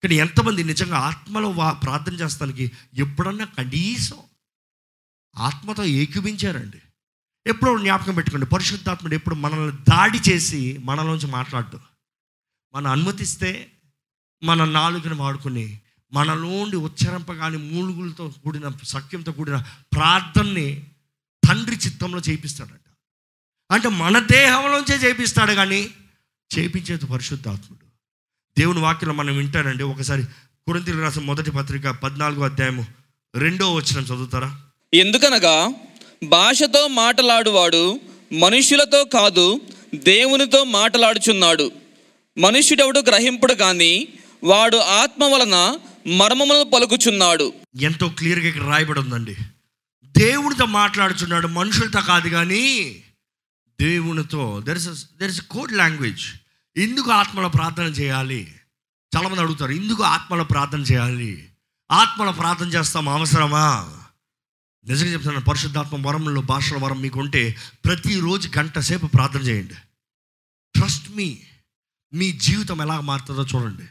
కానీ 0.02 0.14
ఎంతమంది 0.14 0.64
నిజంగా 0.64 0.98
ఆత్మలో 0.98 1.48
వా 1.48 1.70
ప్రార్థన 1.70 2.12
చేస్తానికి 2.12 2.72
ఎప్పుడన్నా 2.96 3.44
కనీసం 3.44 4.16
ఆత్మతో 5.38 5.84
ఏకీభించారండి. 5.84 6.78
ఎప్పుడో 7.46 7.78
జ్ఞాపకం 7.78 8.14
పెట్టుకోండి. 8.14 8.46
పరిశుద్ధాత్ముడు 8.46 9.14
ఎప్పుడు 9.14 9.34
మనల్ని 9.34 9.76
దాడి 9.76 10.30
చేసి 10.30 10.78
మనలోంచి 10.78 11.26
మాట్లాడు 11.26 11.80
మనం 12.74 12.90
అనుమతిస్తే 12.90 13.70
మన 14.42 14.64
నాలుగుని 14.64 15.14
వాడుకుని 15.14 15.80
మనలోండి 16.12 16.76
ఉచ్చరింపగాని 16.76 17.56
మూలుగులతో 17.56 18.28
కూడిన 18.28 18.72
సఖ్యంతో 18.82 19.32
కూడిన 19.32 19.64
ప్రార్థనని 19.92 20.86
తండ్రి 21.48 21.76
చిత్తంలో 21.76 22.18
చేయిస్తాడంట 22.18 22.88
అంటే 23.70 23.88
మన 23.88 24.18
దేహంలోంచే 24.18 24.96
చేపిస్తాడు 24.96 25.52
కానీ 25.52 25.90
చేపించేది 26.58 27.06
పరిశుద్ధాత్ముడు. 27.06 27.86
దేవుని 28.58 28.80
వాక్యంలో 28.80 29.14
మనం 29.14 29.36
వింటానండి 29.36 29.82
ఒకసారి 29.82 30.24
కురంతిలు 30.66 31.00
రాసిన 31.00 31.22
మొదటి 31.22 31.50
పత్రిక 31.50 31.88
పద్నాలుగో 31.88 32.44
అధ్యాయము 32.44 32.86
రెండో 33.34 33.74
వచ్చిన 33.74 34.04
చదువుతారా? 34.04 34.65
ఎందుకనగా 34.96 35.70
భాషతో 36.24 36.88
మాటలాడువాడు 36.88 38.00
మనుషులతో 38.32 39.04
కాదు 39.04 39.60
దేవునితో 39.94 40.64
మాటలాడుచున్నాడు. 40.64 41.72
మనుష్యుడెవడు 42.38 42.98
గ్రహింపుడు 42.98 43.54
కానీ 43.54 44.08
వాడు 44.44 44.76
ఆత్మ 44.76 45.24
వలన 45.24 45.78
మర్మములను 46.16 46.64
పలుకుచున్నాడు. 46.64 47.52
ఎంతో 47.80 48.08
క్లియర్గా 48.08 48.48
ఇక్కడ 48.48 48.62
రాయబడి 48.62 49.00
ఉందండి. 49.00 49.36
దేవునితో 50.16 50.64
మాట్లాడుచున్నాడు 50.64 51.46
మనుషులతో 51.46 52.00
కాదు 52.00 52.28
కానీ 52.28 53.02
దేవునితో. 53.80 54.62
There 54.64 54.78
is 54.78 54.88
there 54.88 55.30
is 55.30 55.40
code 55.40 55.72
language 55.72 56.24
ఎందుకు 56.76 57.10
ఆత్మలో 57.10 57.48
ప్రార్థన 57.48 57.84
చేయాలి? 57.84 58.54
చాలామంది 59.16 59.40
అడుగుతారు 59.40 59.72
ఎందుకు 59.72 60.02
ఆత్మలో 60.02 60.44
ప్రార్థన 60.44 60.80
చేయాలి? 60.80 61.48
ఆత్మలో 61.92 62.32
ప్రార్థన 62.32 62.66
చేస్తాం 62.66 63.08
అవసరమా? 63.08 63.94
నిజంగా 64.88 65.12
చెప్తాను 65.12 65.40
పరిశుద్ధాత్మ 65.40 66.08
వరంలో 66.08 66.40
భాషల 66.40 66.76
వరం 66.76 67.00
మీకు 67.00 67.20
ఉంటే 67.20 67.56
ప్రతిరోజు 67.84 68.50
గంట 68.58 68.78
సేపు 68.78 69.06
ప్రార్థన 69.06 69.40
చేయండి. 69.40 69.74
ట్రస్ట్ 70.74 71.10
మీ 71.10 71.38
మీ 72.14 72.32
జీవితం 72.32 72.82
ఎలా 72.82 73.00
మారుతుందో 73.00 73.46
చూడండి. 73.54 73.82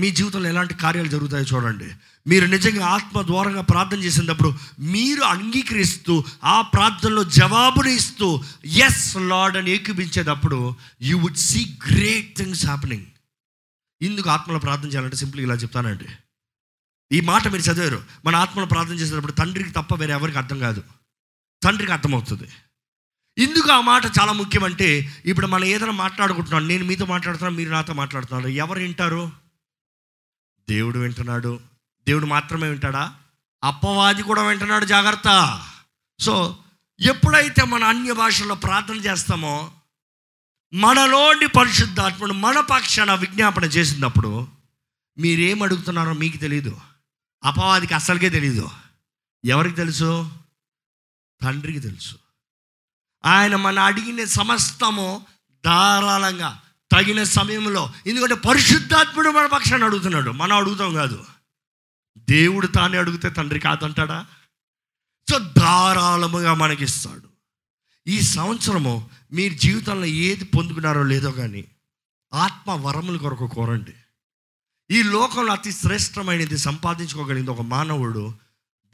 మీ 0.00 0.10
జీవితంలో 0.10 0.48
ఎలాంటి 0.48 0.74
కార్యాలు 0.74 1.08
జరుగుతాయో 1.08 1.44
చూడండి. 1.54 1.88
మీరు 2.26 2.46
నిజంగా 2.46 2.86
ఆత్మ 2.86 3.22
ద్వారంగా 3.22 3.62
ప్రార్థన 3.62 3.98
చేసినప్పుడు 3.98 4.54
మీరు 4.78 5.20
అంగీకరిస్తూ 5.20 6.24
ఆ 6.44 6.60
ప్రార్థనలో 6.60 7.24
జవాబుని 7.24 7.94
ఇస్తూ 7.94 8.42
ఎస్ 8.66 9.16
లార్డ్ 9.16 9.56
అని 9.56 9.70
ఏకీపించేటప్పుడు 9.70 10.74
you 11.02 11.18
would 11.18 11.36
see 11.36 11.76
great 11.90 12.36
things 12.36 12.66
happening 12.66 13.06
ఇందుకు 14.02 14.30
ఆత్మలో 14.30 14.58
ప్రార్థన 14.58 14.88
చేయాలంటే 14.88 15.16
సింపుల్గా 15.16 15.46
ఇలా 15.46 15.54
చెప్తానండి. 15.54 16.06
ఈ 17.12 17.20
మాట 17.20 17.48
మీరు 17.48 17.62
చదివారు. 17.62 18.04
మన 18.24 18.36
ఆత్మను 18.36 18.66
ప్రార్థన 18.66 18.94
చేసేటప్పుడు 18.94 19.32
తండ్రికి 19.32 19.70
తప్ప 19.70 19.94
వేరే 19.94 20.12
ఎవరికి 20.12 20.38
అర్థం 20.38 20.58
కాదు. 20.58 20.84
తండ్రికి 21.62 21.92
అర్థమవుతుంది. 21.92 22.48
ఎందుకు 23.38 23.72
ఆ 23.72 23.80
మాట 23.80 24.04
చాలా 24.04 24.32
ముఖ్యమంటే 24.32 25.22
ఇప్పుడు 25.24 25.46
మనం 25.46 25.64
ఏదైనా 25.64 25.92
మాట్లాడుకుంటున్నాం 25.92 26.68
నేను 26.68 26.84
మీతో 26.84 27.04
మాట్లాడుతున్నాను 27.04 27.56
మీరు 27.56 27.70
నాతో 27.70 27.92
మాట్లాడుతున్నారు 27.92 28.48
ఎవరు 28.48 28.78
వింటారు? 28.78 29.32
దేవుడు 30.68 30.98
వింటున్నాడు. 30.98 31.60
దేవుడు 32.08 32.26
మాత్రమే 32.26 32.68
వింటాడా? 32.68 33.14
అప్పవాది 33.64 34.22
కూడా 34.22 34.42
వింటున్నాడు 34.42 34.84
జాగ్రత్త. 34.84 35.62
సో 36.20 36.56
ఎప్పుడైతే 37.00 37.64
మన 37.64 37.84
అన్య 37.84 38.12
భాషల్లో 38.12 38.54
ప్రార్థన 38.54 38.94
చేస్తామో 38.94 39.72
మనలోని 40.74 41.48
పరిశుద్ధాత్మను 41.48 42.34
మన 42.34 42.60
పక్షాన 42.60 43.14
విజ్ఞాపన 43.14 43.64
చేసినప్పుడు 43.64 44.48
మీరేం 45.18 45.62
అడుగుతున్నారో 45.62 46.12
మీకు 46.12 46.36
తెలియదు 46.36 46.80
అపవాదికి 47.44 47.94
అసలుకే 47.94 48.30
తెలియదు 48.30 48.70
ఎవరికి 49.44 49.76
తెలుసు? 49.76 50.30
తండ్రికి 51.42 51.80
తెలుసు. 51.80 52.14
ఆయన 53.24 53.56
మన 53.56 53.78
అడిగిన 53.78 54.24
సమస్తము 54.24 55.26
ధారాళంగా 55.64 56.62
తగిన 56.92 57.22
సమయంలో 57.22 57.92
ఎందుకంటే 58.06 58.34
పరిశుద్ధాత్ముడు 58.34 59.30
మన 59.30 59.46
పక్షాన్ని 59.46 59.86
అడుగుతున్నాడు. 59.86 60.30
మనం 60.30 60.56
అడుగుతాం 60.56 60.94
కాదు. 60.94 61.24
దేవుడు 62.18 62.66
తానే 62.66 62.98
అడిగితే 62.98 63.30
తండ్రి 63.30 63.60
కాదంటాడా? 63.60 64.26
సో 65.30 65.38
ధారాళముగా 65.38 66.54
మనకిస్తాడు. 66.54 67.30
ఈ 68.06 68.20
సంవత్సరము 68.20 69.10
మీరు 69.32 69.54
జీవితంలో 69.54 70.06
ఏది 70.06 70.44
పొందుకున్నారో 70.44 71.02
లేదో 71.02 71.30
కానీ 71.30 71.64
ఆత్మ 72.34 72.70
వరముల 72.70 73.16
కొరకు 73.16 73.46
కోరండి. 73.46 73.94
ఈ 74.90 75.02
లోకంలో 75.02 75.52
అతి 75.52 75.72
శ్రేష్టమైనది 75.72 76.58
సంపాదించుకోగలిగింది 76.58 77.50
ఒక 77.50 77.60
మానవుడు. 77.60 78.34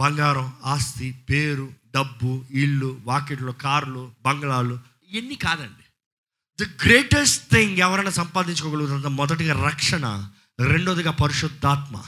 బంగారం 0.00 0.52
ఆస్తి 0.64 1.12
పేరు 1.30 1.72
డబ్బు 1.94 2.44
ఇల్లు 2.50 3.00
వాకిట్లు 3.04 3.52
కార్లు 3.52 4.10
బంగ్లాలు 4.24 4.78
ఇవన్నీ 5.10 5.34
కాదండి. 5.34 5.84
ది 6.60 6.66
గ్రేటెస్ట్ 6.84 7.52
థింగ్ 7.52 7.78
ఎవరైనా 7.78 8.10
సంపాదించుకోగలుగుతుందో 8.10 9.08
మొదటిగా 9.08 9.66
రక్షణ 9.66 10.30
రెండోదిగా 10.60 11.10
పరిశుద్ధాత్మ 11.10 12.02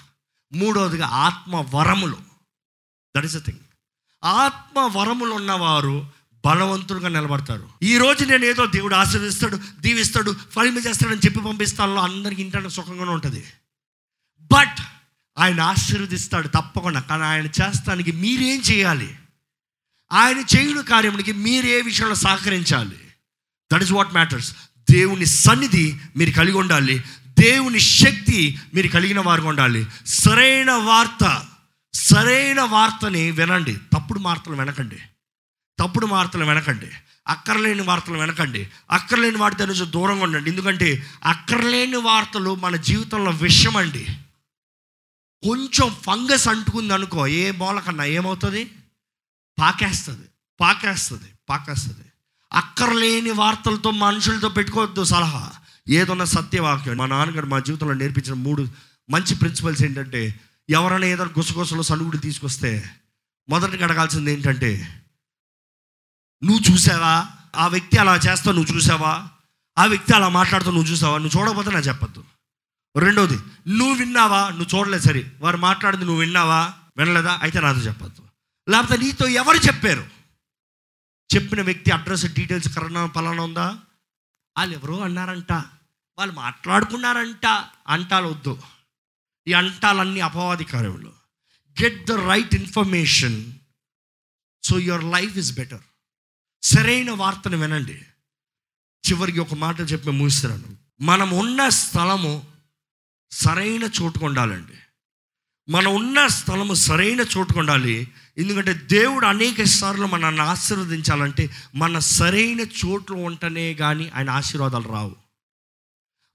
మూడోదిగా 0.53 1.07
ఆత్మ 1.07 1.65
వరములు. 1.75 2.17
దట్ 3.17 3.25
ఇస్ 3.25 3.37
అ 3.37 3.41
థింగ్ 3.41 3.65
ఆత్మ 4.25 4.99
వరములు 4.99 5.31
ఉన్నవారు 5.31 6.11
బలవంతులుగా 6.47 7.09
నిలబడతారు. 7.09 7.69
ఈ 7.83 7.99
రోజు 7.99 8.25
నేను 8.25 8.45
ఏదో 8.45 8.67
దేవుడు 8.67 8.95
ఆశీర్దిస్తాడు 8.95 9.57
దీవిస్తాడు 9.81 10.37
ఫలింప 10.53 10.87
చేస్తాడని 10.87 11.21
చెప్పి 11.21 11.41
పంపిస్తాను 11.41 11.95
అందరికి 11.95 12.43
ఇంటానికి 12.43 12.75
సుఖంగానే 12.75 13.11
ఉంటుంది. 13.11 13.45
బట్ 14.53 14.83
ఆయన 15.39 15.61
ఆశీర్వదిస్తాడు 15.61 16.49
తప్పకుండా. 16.49 17.01
కానీ 17.01 17.23
ఆయన 17.23 17.47
చేస్తానికి 17.47 18.13
మీరేం 18.13 18.61
చేయాలి? 18.61 19.17
ఆయన 20.13 20.39
చేయుడు 20.57 20.83
కార్యమునికి 20.83 21.33
మీరు 21.33 21.67
ఏ 21.67 21.81
విషయంలో 21.81 22.15
సహకరించాలి. 22.15 22.99
దట్ 23.73 23.83
ఇస్ 23.83 23.93
వాట్ 23.93 24.13
మ్యాటర్స్ 24.13 24.55
దేవుని 24.91 25.27
సన్నిధి 25.27 25.97
మీరు 26.17 26.31
కలిగి 26.31 26.57
ఉండాలి. 26.57 27.05
దేవుని 27.41 27.81
శక్తి 27.81 28.59
మీరు 28.75 28.89
కలిగిన 28.89 29.21
వారు 29.21 29.43
ఉండాలి. 29.43 29.87
సరైన 30.07 30.71
వార్త 30.71 31.47
సరైన 31.95 32.61
వార్తని 32.61 33.31
వినండి. 33.31 33.75
తప్పుడు 33.75 34.21
వార్తలు 34.21 34.57
వినకండి. 34.57 34.97
తప్పుడు 35.79 36.07
వార్తలు 36.07 36.45
వినకండి. 36.45 36.91
అక్కర్లేని 37.29 37.83
వార్తలు 37.83 38.19
వినకండి. 38.19 38.69
అక్కర్లేని 38.91 39.37
వాటి 39.37 39.67
నుంచి 39.67 39.87
దూరంగా 39.87 40.23
ఉండండి. 40.23 40.51
ఎందుకంటే 40.51 41.07
అక్కర్లేని 41.25 41.97
వార్తలు 41.97 42.55
మన 42.55 42.77
జీవితంలో 42.77 43.31
విషయమండి 43.31 44.05
అండి 44.05 44.28
కొంచెం 45.43 45.95
ఫంగస్ 46.03 46.49
అంటుకుంది 46.49 46.95
అనుకో 46.95 47.27
ఏ 47.27 47.51
మూలకన్నా 47.51 48.05
ఏమవుతుంది? 48.05 48.71
పాకేస్తుంది 49.59 50.29
పాకేస్తుంది 50.61 51.29
పాకేస్తుంది. 51.49 52.05
అక్కర్లేని 52.53 53.31
వార్తలతో 53.31 53.91
మనుషులతో 53.91 54.49
పెట్టుకోవద్దు 54.49 55.05
సలహా. 55.05 55.53
ఏదన్నా 55.89 56.25
సత్యవాక్యం 56.25 56.97
మా 56.97 57.07
నాన్నగారు 57.07 57.47
మా 57.47 57.59
జీవితంలో 57.59 57.95
నేర్పించిన 57.95 58.35
మూడు 58.35 58.69
మంచి 59.11 59.35
ప్రిన్సిపల్స్ 59.35 59.83
ఏంటంటే 59.83 60.41
ఎవరైనా 60.71 61.07
ఏదైనా 61.07 61.31
గుసగుసలు 61.39 61.83
సనుగుడు 61.83 62.17
తీసుకొస్తే 62.17 62.91
మొదటికి 63.49 63.85
అడగాల్సింది 63.85 64.33
ఏంటంటే 64.33 65.03
నువ్వు 66.45 66.73
చూసావా? 66.73 67.27
ఆ 67.57 67.67
వ్యక్తి 67.67 67.99
అలా 67.99 68.17
చేస్తావు 68.17 68.57
నువ్వు 68.57 68.77
చూసావా? 68.77 69.29
ఆ 69.79 69.87
వ్యక్తి 69.87 70.15
అలా 70.15 70.29
మాట్లాడుతూ 70.29 70.71
నువ్వు 70.71 70.91
చూసావా? 70.91 71.19
నువ్వు 71.19 71.41
చూడకపోతే 71.41 71.71
నా 71.71 71.79
చెప్పద్దు. 71.79 72.25
రెండోది 72.97 73.39
నువ్వు 73.69 73.95
విన్నావా? 73.95 74.51
నువ్వు 74.51 74.79
చూడలేదు 74.79 75.03
సరే. 75.03 75.33
వారు 75.41 75.57
మాట్లాడింది 75.57 76.05
నువ్వు 76.05 76.21
విన్నావా? 76.21 76.75
వినలేదా? 76.97 77.39
అయితే 77.43 77.61
నాతో 77.61 77.81
చెప్పద్దు. 77.81 78.29
లేకపోతే 78.69 79.03
నీతో 79.03 79.29
ఎవరు 79.29 79.57
చెప్పారు? 79.57 80.07
చెప్పిన 81.35 81.63
వ్యక్తి 81.63 81.91
అడ్రస్ 81.91 82.27
డీటెయిల్స్ 82.27 82.75
కరోనా 82.77 83.07
పలానా 83.07 83.43
ఉందా? 83.43 83.79
వాళ్ళు 84.59 84.75
ఎవరో 84.75 85.01
అన్నారంట. 85.01 85.53
వాళ్ళు 86.19 86.35
మాట్లాడుకున్నారంట. 86.35 87.47
అంటాలు 87.89 88.29
వద్దు 88.29 88.63
ఈ 89.49 89.53
అంటాలన్నీ 89.53 90.21
అపవాది 90.21 90.65
కార్యములు 90.65 91.13
get 91.83 92.07
the 92.07 92.13
right 92.13 92.55
information 92.55 93.53
so 94.63 94.79
your 94.79 95.05
life 95.05 95.39
is 95.39 95.53
better 95.53 95.81
సరైన 96.63 97.11
వార్తను 97.11 97.57
వినండి. 97.57 98.03
చివరికి 99.09 99.41
ఒక 99.41 99.55
మాట 99.55 99.81
చెప్పి 99.81 100.11
ముగిస్తున్నాను. 100.11 100.77
మనం 101.01 101.31
ఉన్న 101.31 101.69
స్థలము 101.69 102.47
సరైన 103.31 103.91
చోటుకు 104.03 104.27
ఉండాలండి 104.27 104.73
మనం 105.69 105.95
ఉన్న 105.95 106.27
స్థలము 106.27 106.75
సరైన 106.75 107.21
చోటుకు 107.21 107.59
ఉండాలి 107.59 108.13
ఎందుకంటే 108.39 108.75
దేవుడు 108.75 109.27
అనేక 109.27 109.63
సార్లు 109.63 110.07
మనల్ని 110.07 110.43
ఆశీర్వదించాలంటే 110.43 111.51
మన 111.75 111.99
సరైన 111.99 112.61
చోట్లు 112.61 113.17
ఉంటేనే 113.17 113.75
కానీ 113.75 114.09
ఆయన 114.09 114.31
ఆశీర్వాదాలు 114.31 114.89
రావు. 114.89 115.17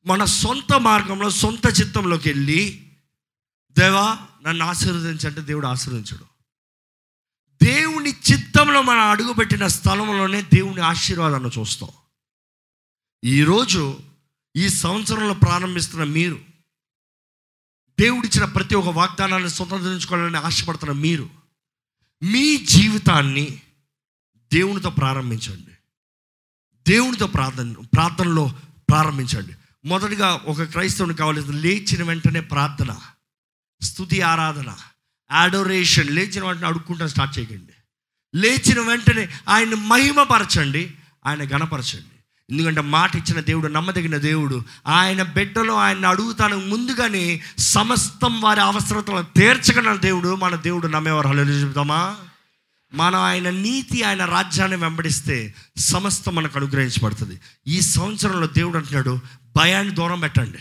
మన 0.05 0.25
సొంత 0.25 0.73
మార్గంలో 0.73 1.29
సొంత 1.29 1.81
చిత్తంలోకి 1.81 2.29
వెళ్ళి 2.29 2.91
దేవా 3.79 4.17
నన్ను 4.47 4.65
ఆశీర్వదించంటే 4.65 5.41
దేవుడు 5.41 5.67
ఆశీర్వదించడు. 5.67 6.25
దేవుని 7.65 8.09
చిత్తంలో 8.09 8.81
మనం 8.81 8.99
అడుగుపెట్టిన 8.99 9.67
స్థలంలోనే 9.67 10.41
దేవుని 10.41 10.81
ఆశీర్వాదాన్ని 10.81 11.49
చూస్తాం. 11.59 11.89
ఈరోజు 13.23 13.99
ఈ 14.55 14.69
సంవత్సరంలో 14.69 15.33
ప్రారంభిస్తున్న 15.33 16.03
మీరు 16.03 16.52
దేవుడిచ్చిన 17.99 18.45
ప్రతి 18.45 18.75
ఒక్క 18.75 18.89
వాగ్దానాన్ని 18.89 19.49
స్వతంత్రించుకోవాలని 19.49 20.37
ఆశపడుతున్న 20.37 20.91
మీరు 20.91 21.29
మీ 22.23 22.57
జీవితాన్ని 22.57 23.61
దేవునితో 24.53 24.89
ప్రారంభించండి. 24.89 25.71
దేవునితో 26.87 27.27
ప్రార్థన 27.27 27.73
ప్రార్థనలో 27.73 28.55
ప్రారంభించండి. 28.89 29.53
మొదటిగా 29.85 30.33
ఒక 30.33 30.63
క్రైస్తవుని 30.63 31.15
కావాల్సింది 31.15 31.61
లేచిన 31.61 32.03
వెంటనే 32.03 32.39
ప్రార్థన 32.39 32.97
స్థుతి 33.81 34.21
ఆరాధన 34.21 34.75
యాడోరేషన్ 35.31 36.09
లేచిన 36.09 36.45
వెంటనే 36.45 36.67
అడుక్కుంటా 36.67 37.07
స్టార్ట్ 37.07 37.39
చేయకండి. 37.39 37.73
లేచిన 38.35 38.79
వెంటనే 38.79 39.29
ఆయన 39.49 39.75
మహిమపరచండి 39.75 40.91
ఆయన 41.25 41.43
గణపరచండి 41.43 42.12
ఎందుకంటే 42.49 42.81
మాట 42.81 43.15
ఇచ్చిన 43.15 43.39
దేవుడు 43.39 43.67
నమ్మదగిన 43.67 44.17
దేవుడు. 44.17 44.63
ఆయన 44.87 45.23
బిడ్డలో 45.23 45.75
ఆయన 45.75 46.05
అడుగుతాను 46.05 46.57
ముందుగానే 46.57 47.41
సమస్తం 47.57 48.41
వారి 48.41 48.61
అవసరతలను 48.61 49.25
తీర్చగల 49.35 49.95
దేవుడు 49.95 50.35
మన 50.35 50.55
దేవుడు 50.55 50.87
నమ్మేవారు. 50.87 51.27
హలో 51.27 51.43
చెబుతామా? 51.43 52.17
మనం 52.93 53.19
ఆయన 53.19 53.49
నీతి 53.49 54.03
ఆయన 54.03 54.25
రాజ్యాన్ని 54.25 54.77
వెంబడిస్తే 54.77 55.55
సమస్తం 55.77 56.35
మనకు 56.35 56.59
అనుగ్రహించబడుతుంది. 56.59 57.39
ఈ 57.67 57.81
సంవత్సరంలో 57.81 58.47
దేవుడు 58.47 58.77
అంటున్నాడు 58.77 59.19
భయాన్ని 59.55 59.95
దూరం 59.95 60.19
పెట్టండి. 60.19 60.57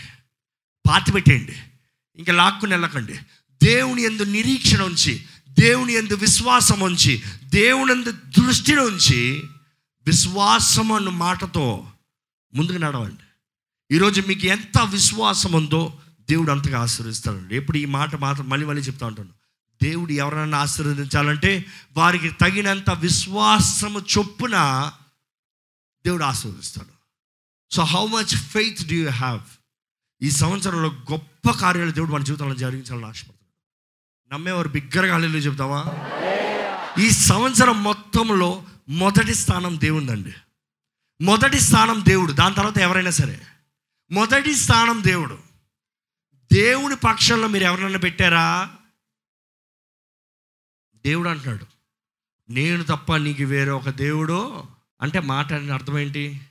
పాతి 0.89 1.11
పెట్టేయండి. 1.11 1.53
ఇంకా 2.15 2.33
లాక్కుని 2.33 2.73
వెళ్ళకండి. 2.73 3.13
దేవుని 3.63 4.03
ఎందు 4.03 4.23
నిరీక్షణ 4.23 4.81
ఉంచి 4.81 5.21
దేవుని 5.49 5.93
ఎందు 5.93 6.13
విశ్వాసం 6.13 6.79
ఉంచి 6.79 7.23
దేవుని 7.43 7.91
ఎందు 7.91 8.11
దృష్టిని 8.11 8.81
ఉంచి 8.81 9.43
విశ్వాసం 10.07 10.91
అన్న 10.91 11.09
మాటతో 11.09 11.91
ముందుకు 12.53 12.77
నడవండి. 12.77 13.23
ఈరోజు 13.95 14.21
మీకు 14.27 14.45
ఎంత 14.45 14.79
విశ్వాసం 14.81 15.51
ఉందో 15.51 15.99
దేవుడు 16.29 16.51
అంతగా 16.51 16.79
ఆశీర్వదిస్తాడండి. 16.79 17.55
ఎప్పుడు 17.55 17.77
ఈ 17.77 17.85
మాట 17.85 18.15
మాత్రం 18.15 18.49
మళ్ళీ 18.49 18.67
మళ్ళీ 18.67 18.81
చెప్తా 18.81 19.07
ఉంటాను. 19.07 19.29
దేవుడు 19.83 20.11
ఎవరైనా 20.11 20.57
ఆశీర్వదించాలంటే 20.57 21.65
వారికి 21.97 22.29
తగినంత 22.29 22.89
విశ్వాసము 22.89 23.99
చొప్పున 23.99 24.91
దేవుడు 26.05 26.23
ఆశీర్వదిస్తాడు. 26.23 26.93
So 27.73 27.83
how 27.83 28.07
much 28.07 28.37
faith 28.37 28.87
do 28.87 28.95
you 28.95 29.09
have 29.09 29.41
ఈ 30.21 30.31
సంవత్సరంలో 30.31 30.89
గొప్ప 31.11 31.51
కార్యాలు 31.51 31.91
దేవుడు 31.91 32.11
మన 32.11 32.23
జీవితంలో 32.23 32.55
జరిగించాలని 32.55 33.05
ఆశపడుతున్నాడు. 33.05 33.43
నమ్మేవారు 34.33 34.69
బిగ్గరగా 34.69 35.13
హల్లెలూయా 35.13 35.43
చెప్తావా? 35.43 35.85
ఈ 37.03 37.09
సంవత్సరం 37.09 37.83
మొత్తంలో 37.83 38.65
మొదటి 38.89 39.35
స్థానం 39.35 39.79
దేవుందండి 39.79 40.33
మొదటి 41.21 41.59
స్థానం 41.59 42.03
దేవుడు. 42.07 42.31
దాని 42.31 42.55
తర్వాత 42.55 42.77
ఎవరైనా 42.77 43.09
సరే. 43.09 43.47
మొదటి 44.11 44.55
స్థానం 44.55 45.03
దేవుడు. 45.03 45.39
దేవుని 46.53 46.95
పక్షంలో 46.95 47.47
మీరు 47.47 47.63
ఎవరైనా 47.63 47.99
పెట్టారా? 47.99 48.75
దేవుడు 50.95 51.29
అంటున్నాడు. 51.29 51.65
నేను 52.49 52.83
తప్ప 52.83 53.15
నీకు 53.15 53.43
వేరే 53.43 53.71
ఒక 53.71 53.89
దేవుడు. 53.89 54.63
అంటే 55.01 55.19
మాట 55.19 55.53
అర్థం 55.53 55.99
ఏంటి? 55.99 56.41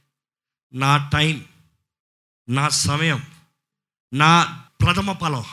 నా 0.75 1.11
టైం 1.13 1.45
నా 2.49 2.69
సమయం 2.69 3.23
నా 4.13 4.63
ప్రథమ 4.81 5.13
ఫలం 5.13 5.45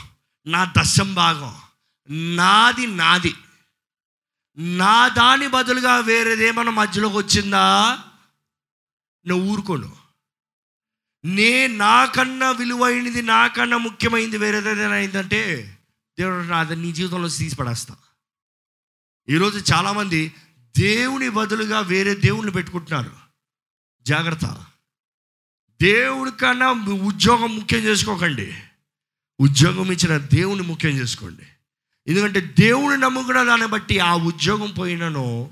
నా 0.47 0.73
దశం 0.81 1.13
భాగం 1.13 1.55
నాది 2.35 2.87
నాది. 2.87 3.35
నా 4.59 5.07
దాని 5.07 5.47
బదులుగా 5.47 5.99
వేరేదేమన్నా 5.99 6.73
మధ్యలోకి 6.73 7.17
వచ్చిందా? 7.17 7.99
నువ్వు 9.27 9.51
ఊరుకోను. 9.51 9.95
నే 11.25 11.67
నాకన్నా 11.67 12.51
విలువైనది 12.51 13.21
నాకన్నా 13.21 13.77
ముఖ్యమైనది 13.77 14.37
వేరేదేదైనా 14.37 14.93
అయిందంటే 14.93 15.77
దేవుడు 16.19 16.43
నా 16.43 16.63
నీ 16.63 16.91
జీవితంలో 16.91 17.29
తీసిపడేస్తా. 17.29 17.95
ఈరోజు 19.29 19.73
చాలామంది 19.73 20.33
దేవుని 20.77 21.29
బదులుగా 21.29 21.79
వేరే 21.79 22.15
దేవుణ్ణి 22.15 22.51
పెట్టుకుంటున్నారు. 22.51 23.11
జాగ్రత్త. 24.01 24.65
దేవుడి 25.81 26.31
కన్నా 26.31 26.71
ఉద్యోగం 26.93 27.55
ముఖ్యం 27.55 27.79
చేసుకోకండి. 27.79 28.63
ఉద్యోగం 29.41 29.91
ఇచ్చిన 29.91 30.17
దేవుని 30.17 30.61
ముఖ్యం 30.61 30.91
చేసుకోండి. 30.91 31.47
ఎందుకంటే 32.09 32.39
దేవుడు 32.39 32.95
నమ్ముకున్న 32.95 33.43
దాన్ని 33.43 33.67
బట్టి 33.67 33.99
ఆ 33.99 34.15
ఉద్యోగం 34.15 34.71
పోయినను 34.71 35.51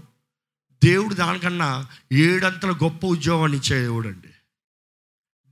దేవుడు 0.84 1.14
దానికన్నా 1.14 1.88
ఏడంతల 2.12 2.72
గొప్ప 2.72 3.06
ఉద్యోగాన్ని 3.06 3.58
ఇచ్చే 3.58 3.82
దేవుడు 3.82 4.08
అండి 4.08 4.28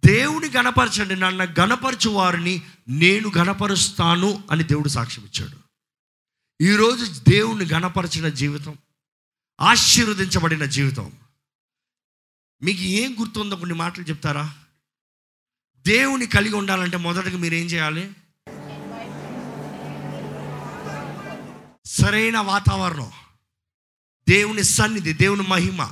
దేవుని 0.06 0.50
గణపరచండి 0.50 1.16
నన్ను 1.16 1.44
గణపరచు 1.60 2.10
వారిని 2.10 2.62
నేను 2.88 3.32
గణపరుస్తాను 3.38 4.44
అని 4.52 4.64
దేవుడు 4.64 4.90
సాక్ష్యం 4.90 5.26
ఇచ్చాడు. 5.26 5.58
ఈరోజు 6.64 7.22
దేవుని 7.30 7.66
గణపరిచిన 7.66 8.28
జీవితం 8.28 8.78
ఆశీర్వదించబడిన 9.62 10.66
జీవితం. 10.66 11.12
మీకు 12.62 12.82
ఏం 12.82 13.16
గుర్తుందో 13.20 13.56
కొన్ని 13.56 13.76
మాటలు 13.76 14.04
చెప్తారా? 14.04 14.56
దేవుని 15.88 16.28
కలిగి 16.28 16.56
ఉండాలంటే 16.56 16.98
మొదటగా 16.98 17.38
మీరు 17.38 17.54
ఏం 17.54 17.66
చేయాలి? 17.66 18.14
సరైన 21.86 22.38
వాతావరణం. 22.38 23.12
దేవుని 24.30 24.64
సన్నిధి 24.64 25.14
దేవుని 25.14 25.42
మహిమ 25.42 25.90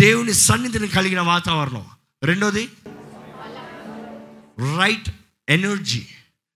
దేవుని 0.00 0.34
సన్నిధిని 0.34 0.88
కలిగిన 0.88 1.20
వాతావరణం. 1.20 1.86
రెండోది 2.22 2.68
రైట్ 4.78 5.10
ఎనర్జీ 5.48 6.06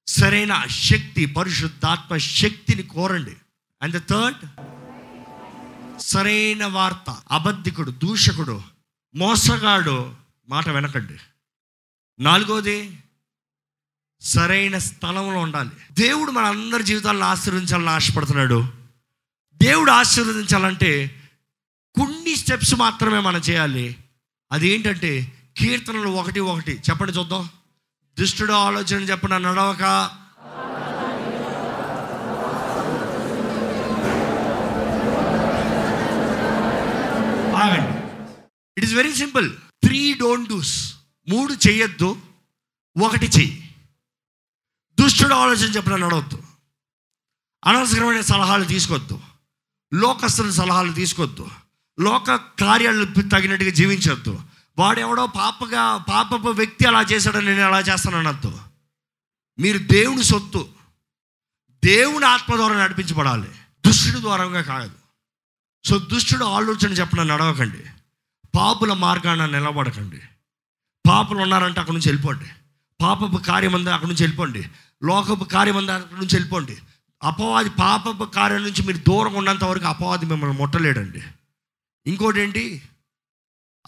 సరైన 0.07 0.65
శక్తి 0.69 1.27
పరిశుద్ధాత్మ 1.27 2.17
శక్తిని 2.17 2.83
కోరండి. 2.83 3.37
అండ్ 3.83 3.97
ద 3.97 4.09
థర్డ్ 4.09 4.49
సరైన 6.01 6.67
వార్త 6.67 7.19
అబద్ధికుడు 7.31 7.91
దూషకుడు 7.91 8.63
మోసగాడు 9.15 10.15
మాట 10.49 10.69
వెనకండి. 10.69 11.17
నాలుగోది 12.23 12.99
సరైన 14.23 14.79
స్థలంలో 14.79 15.39
ఉండాలి. 15.39 15.71
దేవుడు 15.93 16.31
మన 16.31 16.45
అందరి 16.45 16.83
జీవితాలను 16.83 17.25
ఆశీర్వదించాలని 17.25 17.91
ఆశపడుతున్నాడు. 17.91 18.69
దేవుడు 19.63 19.91
ఆశీర్వదించాలంటే 19.91 21.23
కొన్ని 21.95 22.37
స్టెప్స్ 22.37 22.75
మాత్రమే 22.75 23.19
మనం 23.19 23.41
చేయాలి. 23.41 23.97
అదేంటంటే 24.53 25.33
కీర్తనలు 25.57 26.09
ఒకటి 26.09 26.41
ఒకటి. 26.41 26.81
చెప్పండి 26.91 27.13
చూద్దాం. 27.13 27.49
దుష్టుడు 28.19 28.53
ఆలోచన 28.53 29.01
చెప్పిన 29.01 29.39
నడవక. 29.39 29.83
ఆగండి. 37.57 37.99
It 38.77 38.85
is 38.85 38.95
very 38.95 39.15
simple 39.15 39.53
three 39.83 40.15
don't 40.15 40.49
dos 40.49 40.95
మూడు 41.29 41.53
చెయ్యొద్దు. 41.53 42.17
ఒకటి 43.03 43.27
చెయ్యి. 43.27 43.70
దుష్టుడు 45.01 45.35
ఆలోచన 45.35 45.71
చెప్పిన 45.71 45.97
నడవద్దు 45.97 46.43
అనవసరమైన 47.65 48.21
సలహాలు 48.21 48.65
తీసుకోవద్దు 48.65 49.21
లోకస్తుల 49.95 50.51
సలహాలు 50.51 50.93
తీసుకోవద్దు 50.93 51.49
లోక 52.01 52.35
కార్యాలు 52.35 53.05
తగినట్టుగా 53.05 53.71
జీవించొద్దు. 53.71 54.41
వాడెవడో 54.79 55.27
పాపగా 55.27 55.97
పాపపు 55.97 56.49
వ్యక్తి 56.49 56.85
అలా 56.85 57.03
చేశాడని 57.03 57.47
నేను 57.47 57.63
అలా 57.63 57.81
చేస్తాను 57.81 58.17
అనొద్దు. 58.17 58.59
మీరు 59.59 59.79
దేవుని 59.79 60.25
సొత్తు 60.25 60.69
దేవుని 61.85 62.27
ఆత్మ 62.27 62.57
ద్వారా 62.57 62.85
నడిపించబడాలి. 62.85 63.49
దుష్టుడి 63.87 64.21
ద్వారంగా 64.21 64.61
కాదు. 64.61 64.91
సో 65.85 65.99
దుష్టుడు 65.99 66.45
ఆలోచన 66.45 66.93
చెప్పిన 66.93 67.23
నడవకండి 67.23 67.85
పాపుల 68.57 68.93
మార్గాన 68.93 69.47
నిలబడకండి. 69.47 70.21
పాపులు 71.09 71.39
ఉన్నారంటే 71.39 71.81
అక్కడి 71.81 71.97
నుంచి 71.97 72.09
వెళ్ళిపోండి. 72.09 72.45
పాపపు 73.01 73.37
కార్యం 73.37 73.75
అంతా 73.75 73.95
అక్కడి 73.95 74.13
నుంచి 74.13 74.25
వెళ్ళిపోండి. 74.25 74.71
లోకపు 75.03 75.45
కార్యం 75.45 75.87
నుంచి 75.87 76.37
వెళ్ళిపోండి. 76.37 76.79
అపవాది 77.23 77.71
పాపపు 77.71 78.25
కార్యం 78.25 78.63
నుంచి 78.63 78.83
మీరు 78.83 78.99
దూరంగా 78.99 79.39
ఉన్నంత 79.39 79.65
వరకు 79.65 79.85
అపవాది 79.85 80.27
మిమ్మల్ని 80.27 80.59
ముట్టలేడండి. 80.59 81.23
ఇంకోటి 82.07 82.41
ఏంటి 82.41 82.83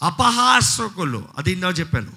అపహాసకులు 0.01 1.29
అది 1.37 1.51
ఇందా 1.51 1.69
చెప్పాను 1.69 2.11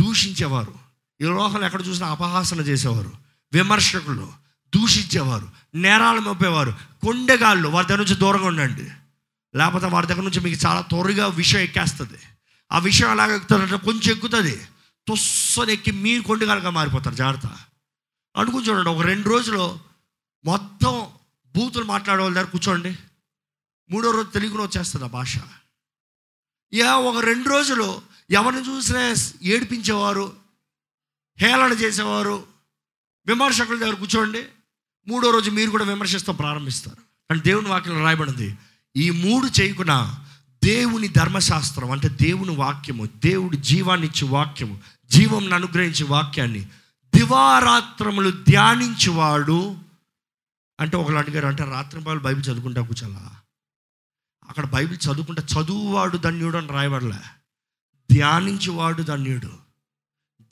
దూషించేవారు. 0.00 0.74
ఈ 1.20 1.24
లోకంలో 1.24 1.66
ఎక్కడ 1.66 1.86
చూసినా 1.88 2.08
అపహాసన 2.08 2.60
చేసేవారు. 2.60 3.12
విమర్శకులు 3.52 4.32
దూషించేవారు. 4.76 5.48
నేరాలు 5.74 6.20
మోపేవారు. 6.20 6.70
కొండగాళ్ళు 7.02 7.68
వారి 7.68 7.86
దగ్గర 7.86 7.98
నుంచి 7.98 8.14
దూరంగా 8.14 8.46
ఉండండి. 8.46 8.90
లేకపోతే 9.58 9.86
వారి 9.86 10.06
దగ్గర 10.06 10.20
నుంచి 10.20 10.40
మీకు 10.40 10.66
చాలా 10.66 10.80
త్వరగా 10.80 11.26
విషయం 11.26 11.60
ఎక్కేస్తుంది. 11.60 12.18
ఆ 12.72 12.78
విషయం 12.78 13.10
ఎలాగ 13.10 13.34
ఎక్కుతుందంటే 13.34 13.76
కొంచెం 13.76 14.16
ఎక్కుతుంది. 14.16 14.56
తొస్సని 15.08 15.72
ఎక్కి 15.72 15.90
మీరు 15.90 16.22
కొండగాలుగా 16.22 16.70
మారిపోతారు. 16.70 17.14
జాగ్రత్త. 17.14 17.50
అనుకుని 18.36 18.68
చూడండి 18.68 18.90
ఒక 18.90 19.00
రెండు 19.00 19.28
రోజులు 19.28 19.78
మొత్తం 20.44 21.06
బూతులు 21.56 21.84
మాట్లాడే 21.84 22.22
వాళ్ళ 22.22 22.36
దగ్గర 22.36 22.48
కూర్చోండి. 22.48 22.98
మూడో 23.90 24.10
రోజు 24.10 24.28
తెలుగులో 24.28 24.64
వచ్చేస్తుంది 24.64 25.04
ఆ 25.04 25.08
భాష. 25.08 25.36
ఇక 26.72 26.84
ఒక 26.84 27.24
రెండు 27.24 27.48
రోజులు 27.48 28.02
ఎవరిని 28.30 28.68
చూసినా 28.68 29.14
ఏడిపించేవారు 29.42 30.32
హేళన 31.38 31.72
చేసేవారు 31.72 32.46
విమర్శకుల 33.26 33.78
దగ్గర 33.78 33.94
కూర్చోండి. 33.94 34.44
మూడో 35.08 35.30
రోజు 35.30 35.50
మీరు 35.50 35.70
కూడా 35.70 35.84
విమర్శిస్తూ 35.84 36.32
ప్రారంభిస్తారు. 36.32 36.96
కానీ 36.96 37.40
దేవుని 37.40 37.68
వాక్యం 37.68 38.00
రాయబడింది 38.00 38.58
ఈ 38.96 39.10
మూడు 39.10 39.62
చేయకుండా 39.62 40.24
దేవుని 40.64 41.08
ధర్మశాస్త్రం 41.08 41.90
అంటే 41.90 42.08
దేవుని 42.08 42.54
వాక్యము 42.54 43.06
దేవుడి 43.06 43.56
జీవాన్నిచ్చే 43.56 44.28
వాక్యము 44.28 44.80
జీవం 45.06 45.52
అనుగ్రహించే 45.52 46.04
వాక్యాన్ని 46.04 46.68
దివారాత్రములు 47.16 48.30
ధ్యానించువాడు 48.30 49.76
అంటే 50.80 50.96
ఒకళ్ళు 50.96 51.18
అడిగారు 51.18 51.46
అంటే 51.46 51.64
రాత్రి 51.64 52.04
పాలు 52.04 52.18
బైబిల్ 52.18 52.44
చదువుకుంటా 52.44 52.82
కూర్చోాలా 52.82 53.36
అక్కడ 54.48 54.66
బైబిల్ 54.66 54.98
చదువుకుంటా 55.06 55.42
చదువువాడు 55.42 56.16
ధన్యుడు 56.16 56.56
అని 56.56 56.68
రాయబడలే. 56.68 57.18
ధ్యానించువాడు 58.12 59.02
ధన్యుడు. 59.02 59.52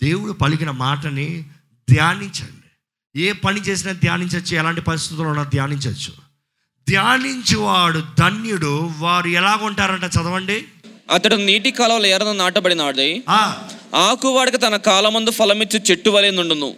దేవుడు 0.02 0.32
పలికిన 0.32 0.70
మాటని 0.70 1.50
ధ్యానించండి. 1.90 3.20
ఏ 3.20 3.32
పని 3.32 3.60
చేసినా 3.60 3.92
ధ్యానించవచ్చు 3.92 4.56
ఎలాంటి 4.56 4.80
పరిస్థితుల్లో 4.80 5.28
ఉన్నా 5.28 5.44
ధ్యానించవచ్చు. 5.44 6.12
ధ్యానించువాడు 6.88 8.02
ధన్యుడు. 8.18 8.90
వారు 8.98 9.28
ఎలాగ 9.28 9.66
ఉంటారంట 9.66 10.04
చదవండి. 10.04 10.68
అతడు 11.10 11.34
నీటి 11.34 11.70
కాలువల 11.70 12.06
ఎర్రన 12.06 12.32
నాటబడినాడు 12.32 12.96
ఆకువాడికి 13.94 14.58
తన 14.58 14.76
కాలమందు 14.76 15.30
ఫలమిచ్చు 15.30 15.78
చెట్టు 15.78 16.10
వలె 16.10 16.30
నుండును. 16.30 16.76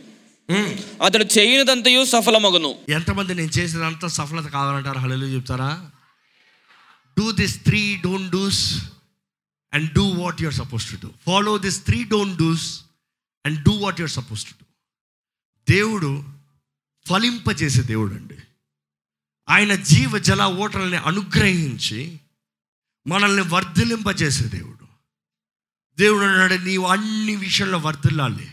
అతడు 1.03 1.25
చేయనిదంతయు 1.39 2.05
సఫలమగును. 2.05 2.79
ఎంతమంది 2.89 3.35
నేను 3.35 3.49
చేసినంత 3.49 4.07
సఫలత 4.07 4.45
కావాలంటారు? 4.45 4.99
హలో 4.99 5.27
చెప్తారా? 5.27 5.91
Do 7.19 7.33
this 7.33 7.65
three 7.65 7.97
don't 7.97 8.31
dos 8.31 8.85
and 9.75 9.93
do 9.93 10.09
what 10.09 10.43
you're 10.43 10.55
suppose 10.55 10.91
to 10.91 10.97
do 10.97 11.11
follow 11.27 11.59
this 11.59 11.85
three 11.85 12.05
don't 12.05 12.39
dos 12.39 12.81
and 13.47 13.63
do 13.63 13.73
what 13.73 14.01
you're 14.01 14.11
suppose 14.11 14.45
to 14.45 14.55
do 14.61 14.67
దేవుడు 15.75 16.25
ఫలింపజేసే 17.09 17.83
దేవుడు 17.83 18.15
అండి 18.15 18.35
ఆయన 19.49 19.75
జీవ 19.75 20.19
జల 20.19 20.45
ఓటల్ని 20.45 20.97
అనుగ్రహించి 20.97 22.21
మనల్ని 23.07 23.43
వర్ధిలింపజేసే 23.43 24.45
దేవుడు. 24.45 24.86
దేవుడు 25.99 26.25
అన్నాడు 26.25 26.55
నీవు 26.55 26.87
అన్ని 26.87 27.37
విషయంలో 27.37 27.79
వర్ధిల్లాలి. 27.79 28.51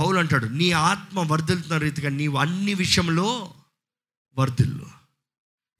పౌలు 0.00 0.18
అంటాడు 0.18 0.46
నీ 0.46 0.72
ఆత్మ 0.72 1.20
వర్ధిల్తున్న 1.20 1.76
రీతిగా 1.76 2.10
నీవు 2.10 2.38
అన్ని 2.38 2.74
విషయంలో 2.74 3.54
వర్ధిల్లు. 4.38 4.86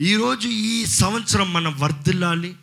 ఈరోజు 0.01 0.49
ఈ 0.49 0.87
సంవత్సరం 0.87 1.53
మనం 1.53 1.81
వర్ధిల్లాలి 1.81 2.57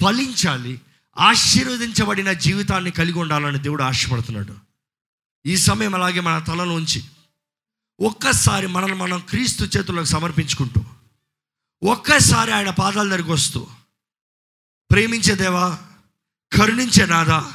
ఫలించాలి 0.00 0.80
ఆశీర్వదించబడిన 1.18 2.32
జీవితాన్ని 2.32 2.90
కలిగి 2.90 3.18
ఉండాలని 3.18 3.58
దేవుడు 3.58 3.82
ఆశపడుతున్నాడు. 3.82 4.56
ఈ 5.46 5.56
సమయం 5.56 5.94
అలాగే 5.94 6.20
మన 6.20 6.38
తలలోంచి 6.38 7.04
ఒక్కసారి 8.00 8.66
మనల్ని 8.66 8.96
మనం 8.96 9.18
క్రీస్తు 9.28 9.64
చేతులకు 9.64 10.04
సమర్పించుకుంటూ 10.04 10.84
ఒక్కసారి 11.84 12.52
ఆయన 12.52 12.70
పాదాల 12.70 13.08
దగ్గరికి 13.08 13.30
వస్తూ 13.30 13.66
ప్రేమించే 14.90 15.34
దేవా 15.34 15.78
కరుణించే 16.54 17.06
నాదా 17.06 17.52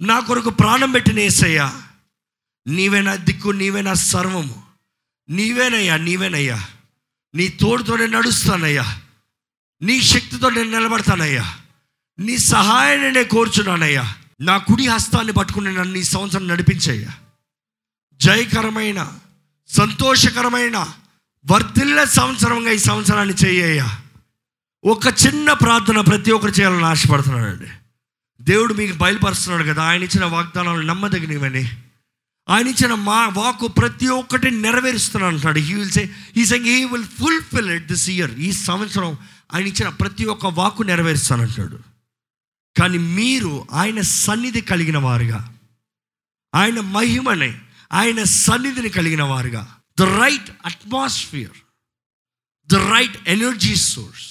నా 0.00 0.20
కొరకు 0.20 0.50
ప్రాణం 0.50 0.92
పెట్టిన 0.92 1.18
ఏసయ్యా. 1.18 1.82
నీవే 2.66 3.00
నా 3.00 3.14
దిక్కు 3.14 3.48
నీవే 3.48 3.82
నా 3.82 3.94
సర్వము. 3.94 4.62
నీవేనయ్యా 5.28 5.96
నీవేనయ్యా. 5.96 6.68
నీ 7.34 7.48
తోడుతో 7.48 7.96
నేను 7.96 8.18
నడుస్తానయ్యా. 8.18 9.00
నీ 9.82 10.02
శక్తితో 10.02 10.50
నేను 10.50 10.70
నిలబడతానయ్యా. 10.70 11.56
నీ 12.18 12.38
సహాయాన్ని 12.38 13.12
నేను 13.12 13.28
కోరుచున్నానయ్యా. 13.28 14.14
నా 14.40 14.58
కుడి 14.58 14.86
హస్తాన్ని 14.86 15.32
పట్టుకుని 15.32 15.74
నన్ను 15.74 15.98
ఈ 15.98 16.02
సంవత్సరం 16.02 16.48
నడిపించయ్యా. 16.48 17.08
జయకరమైన 18.12 19.18
సంతోషకరమైన 19.68 20.92
వర్ధిల్ల 21.50 22.04
సంవత్సరంగా 22.04 22.70
ఈ 22.70 22.78
సంవత్సరాన్ని 22.78 23.34
చేయ్యా 23.34 24.00
ఒక 24.84 25.06
చిన్న 25.26 25.52
ప్రార్థన 25.52 26.00
ప్రతి 26.00 26.32
ఒక్కరు 26.32 26.50
చేయాలని 26.50 26.84
ఆశపడుతున్నానండి. 26.84 27.70
దేవుడు 28.50 28.74
మీకు 28.74 28.94
బయలుపరుస్తున్నాడు 28.96 29.64
కదా. 29.64 29.82
ఆయన 29.82 30.02
ఇచ్చిన 30.02 30.24
వాగ్దానాలు 30.24 30.82
నమ్మదగినవని. 30.82 31.64
ఆయన 32.48 32.68
ఇచ్చిన 32.68 32.94
మా 33.08 33.18
వాకు 33.28 33.66
ప్రతి 33.68 34.06
ఒక్కటి 34.12 34.48
నెరవేరుస్తున్నాను 34.62 35.36
అంటాడు 35.36 35.60
హీ 35.60 35.74
విల్ 35.74 35.90
సే 35.90 36.02
ఈ 36.36 36.44
సెంగ్ 36.44 36.66
he 36.66 36.84
will 36.84 37.08
fulfil 37.18 37.70
it 37.70 37.86
this 37.86 38.06
year 38.10 38.32
ఈ 38.38 38.52
సంవత్సరం 38.60 39.10
ఆయన 39.54 39.66
ఇచ్చిన 39.66 39.88
ప్రతి 40.00 40.24
ఒక్క 40.24 40.46
వాకు 40.58 40.82
నెరవేరుస్తానంటాడు 40.82 41.78
కానీ 42.76 42.98
మీరు 43.18 43.52
ఆయన 43.72 44.00
సన్నిధి 44.18 44.60
కలిగిన 44.70 44.98
వారుగా 44.98 45.40
ఆయన 46.52 46.80
మహిమని 46.94 47.52
ఆయన 47.92 48.20
సన్నిధిని 48.38 48.88
కలిగిన 48.88 49.22
వారుగా 49.22 49.62
the 49.98 50.08
right 50.22 50.50
atmosphere 50.66 51.58
the 52.68 52.82
right 52.92 53.18
energy 53.26 53.74
source 53.86 54.26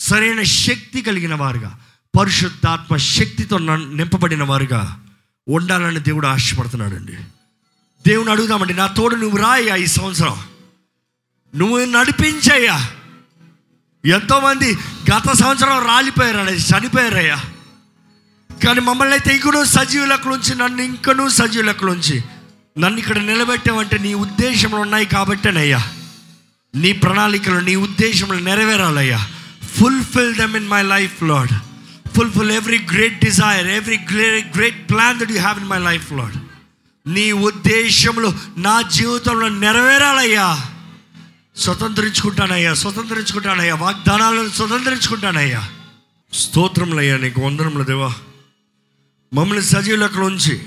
సరైన 0.00 0.42
శక్తి 0.58 1.02
కలిగిన 1.02 1.34
వారుగా 1.34 1.72
పరిశుద్ధాత్మ 2.18 2.96
శక్తితో 2.96 3.58
నింపబడిన 3.58 4.42
వారుగా 4.42 5.00
ఉండాలని 5.48 6.00
దేవుడు 6.00 6.26
ఆశపడుతున్నాడండి. 6.26 7.12
దేవుని 8.06 8.30
అడుగుదామండి 8.30 8.74
నా 8.74 8.86
తోడు 8.86 9.16
నువ్వు 9.16 9.38
రాయ్యా 9.38 9.76
ఈ 9.76 9.86
సంవత్సరం. 9.86 10.40
నువ్వు 11.56 11.84
నడిపించయ్యా. 11.84 12.90
ఎంతోమంది 14.06 14.78
గత 15.14 15.32
సంవత్సరం 15.32 15.86
రాలిపోయారు 15.86 16.38
చనిపోయారయ్యా. 16.38 17.42
కానీ 18.64 18.80
మమ్మల్ని 18.80 19.14
అయితే 19.14 19.34
ఇంకనూ 19.34 19.64
సజీవులకులోంచి 19.64 20.54
నన్ను 20.54 20.82
ఇంకనూ 20.82 21.28
సజీవులకులోంచి 21.28 22.24
నన్ను 22.78 22.98
ఇక్కడ 22.98 23.18
నిలబెట్టావంటే 23.18 23.98
నీ 23.98 24.14
ఉద్దేశంలో 24.14 24.78
ఉన్నాయి 24.78 25.06
కాబట్టేనయ్యా. 25.06 25.92
నీ 26.74 26.92
ప్రణాళికలు 26.92 27.58
నీ 27.58 27.76
ఉద్దేశంలో 27.76 28.38
నెరవేరాలయ్యా. 28.38 29.28
Fulfil 29.80 30.34
them 30.34 30.56
in 30.56 30.68
my 30.68 30.82
life 30.82 31.22
lord 31.22 31.52
fulfil 32.16 32.50
every 32.50 32.78
great 32.78 33.24
desire 33.24 33.66
every 33.66 33.98
great 34.12 34.56
great 34.56 34.90
plan 34.90 35.20
that 35.20 35.30
you 35.30 35.40
have 35.40 35.58
in 35.60 35.68
my 35.68 35.78
life 35.78 36.12
lord 36.12 36.36
నీ 37.06 37.32
ఉద్దేశంలో 37.32 38.34
నా 38.56 38.82
జీవితంలో 38.82 39.48
నెరవేరాలయ్యా. 39.48 40.68
స్వతంత్రించుకుంటానయ్యా 41.56 42.74
స్వతంత్రించుకుంటానయ్యా. 42.74 43.74
వాగ్దానాలను 43.74 44.48
స్వతంత్రించుకుంటానయ్యా. 44.48 45.68
స్తోత్రములయ్యా 46.32 47.16
నీకు 47.16 47.40
వందనములు 47.40 47.84
దేవా. 47.84 48.14
మమ్మల్ని 49.34 49.64
సజీవులకు 49.64 50.20
ఉంచి 50.20 50.62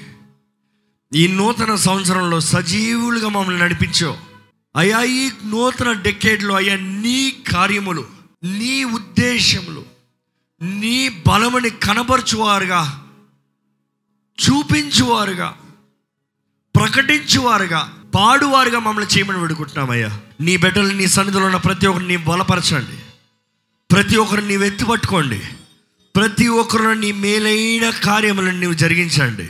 ఈ 1.15 1.27
నూతన 1.27 1.75
సంవత్సరంలో 1.75 2.39
సజీవులుగా 2.39 3.29
మమ్మల్ని 3.29 3.61
నడిపించావు 3.61 4.17
అయ్యా 4.75 5.01
ఈ 5.01 5.29
నూతన 5.45 5.91
డెకేడ్లో 5.91 6.55
అయ్యా 6.55 6.75
నీ 6.75 7.35
కార్యములు 7.47 8.05
నీ 8.43 8.83
ఉద్దేశములు 8.83 9.94
నీ 10.61 11.23
బలముని 11.27 11.69
కనబరుచువారుగా 11.69 13.05
చూపించువారుగా 14.21 15.57
ప్రకటించువారుగా 16.75 18.03
పాడువారుగా 18.15 18.79
మమ్మల్ని 18.79 19.17
చేయమని 19.17 19.37
వేడుకుంటున్నామయ్యా. 19.37 20.21
నీ 20.41 20.57
బిడ్డలు 20.57 20.93
నీ 20.93 21.07
సన్నిధిలో 21.07 21.45
ఉన్న 21.45 21.57
ప్రతి 21.57 21.87
ఒక్కరిని 21.87 22.17
బలపరచండి. 22.17 22.99
ప్రతి 23.91 24.17
ఒక్కరిని 24.17 24.47
నీవు 24.47 24.63
ఎత్తుపట్టుకోండి 24.63 25.41
ప్రతి 26.15 26.47
ఒక్కరు 26.47 26.83
నీ 26.83 27.11
మేలైన 27.11 27.89
కార్యములను 27.89 28.59
నీవు 28.59 28.73
జరిగించండి. 28.73 29.49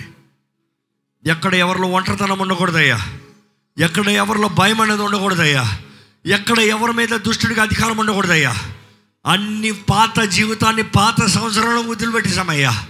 ఎక్కడ 1.30 1.56
ఎవరిలో 1.56 1.88
ఒంటరితనం 1.88 2.40
ఉండకూడదయ్యా. 2.40 3.18
ఎక్కడ 3.78 4.10
ఎవరిలో 4.10 4.48
భయం 4.48 4.82
అనేది 4.82 5.02
ఉండకూడదయ్యా. 5.02 5.80
ఎక్కడ 6.26 6.60
ఎవరి 6.60 6.94
మీద 6.94 7.10
దుష్టుడికి 7.10 7.62
అధికారం 7.62 7.98
ఉండకూడదయ్యా. 7.98 8.56
అన్ని 9.26 9.72
పాత 9.72 10.20
జీవితాన్ని 10.20 10.84
పాత 10.84 11.26
సంవత్సరంలో 11.26 11.82
వదిలిపెట్టేశామయ్యా. 11.82 12.88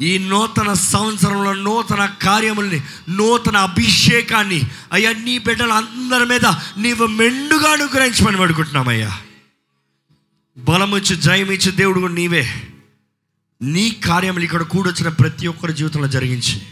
ఈ 0.00 0.18
నూతన 0.18 0.72
సంవత్సరంలో 0.72 1.52
నూతన 1.52 2.06
కార్యముల్ని 2.22 2.80
నూతన 3.08 3.56
అభిషేకాన్ని 3.56 4.62
అయ్యా 4.92 5.12
నీ 5.12 5.38
బిడ్డలు 5.38 5.72
అందరి 5.72 6.26
మీద 6.26 6.46
నీవు 6.78 7.06
మెండుగా 7.06 7.70
అనుగ్రహించమని 7.70 8.36
పడుకుంటున్నామయ్యా 8.36 9.18
బలమిచ్చు 10.58 11.14
జయమిచ్చు 11.14 11.70
దేవుడు 11.70 12.00
కూడా 12.00 12.12
నీవే. 12.12 12.62
నీ 13.62 13.90
కార్యములు 13.90 14.44
ఇక్కడ 14.44 14.62
కూడొచ్చిన 14.62 15.08
ప్రతి 15.08 15.46
ఒక్కరి 15.46 15.72
జీవితంలో 15.72 16.08
జరిగించి. 16.08 16.62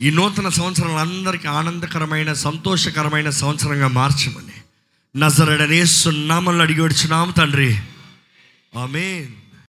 ఈ 0.00 0.10
నూతన 0.10 0.48
సంవత్సరాలు 0.48 0.92
అందరికీ 0.92 1.48
ఆనందకరమైన 1.48 2.32
సంతోషకరమైన 2.32 3.30
సంవత్సరంగా 3.30 3.88
మార్చమని. 3.88 4.55
నజరడనే 5.16 5.84
సున్నామని 5.84 6.62
అడిగి 6.62 6.80
వచ్చున్నాము 6.80 7.32
తండ్రి. 7.32 7.76
ఆమె 8.78 9.26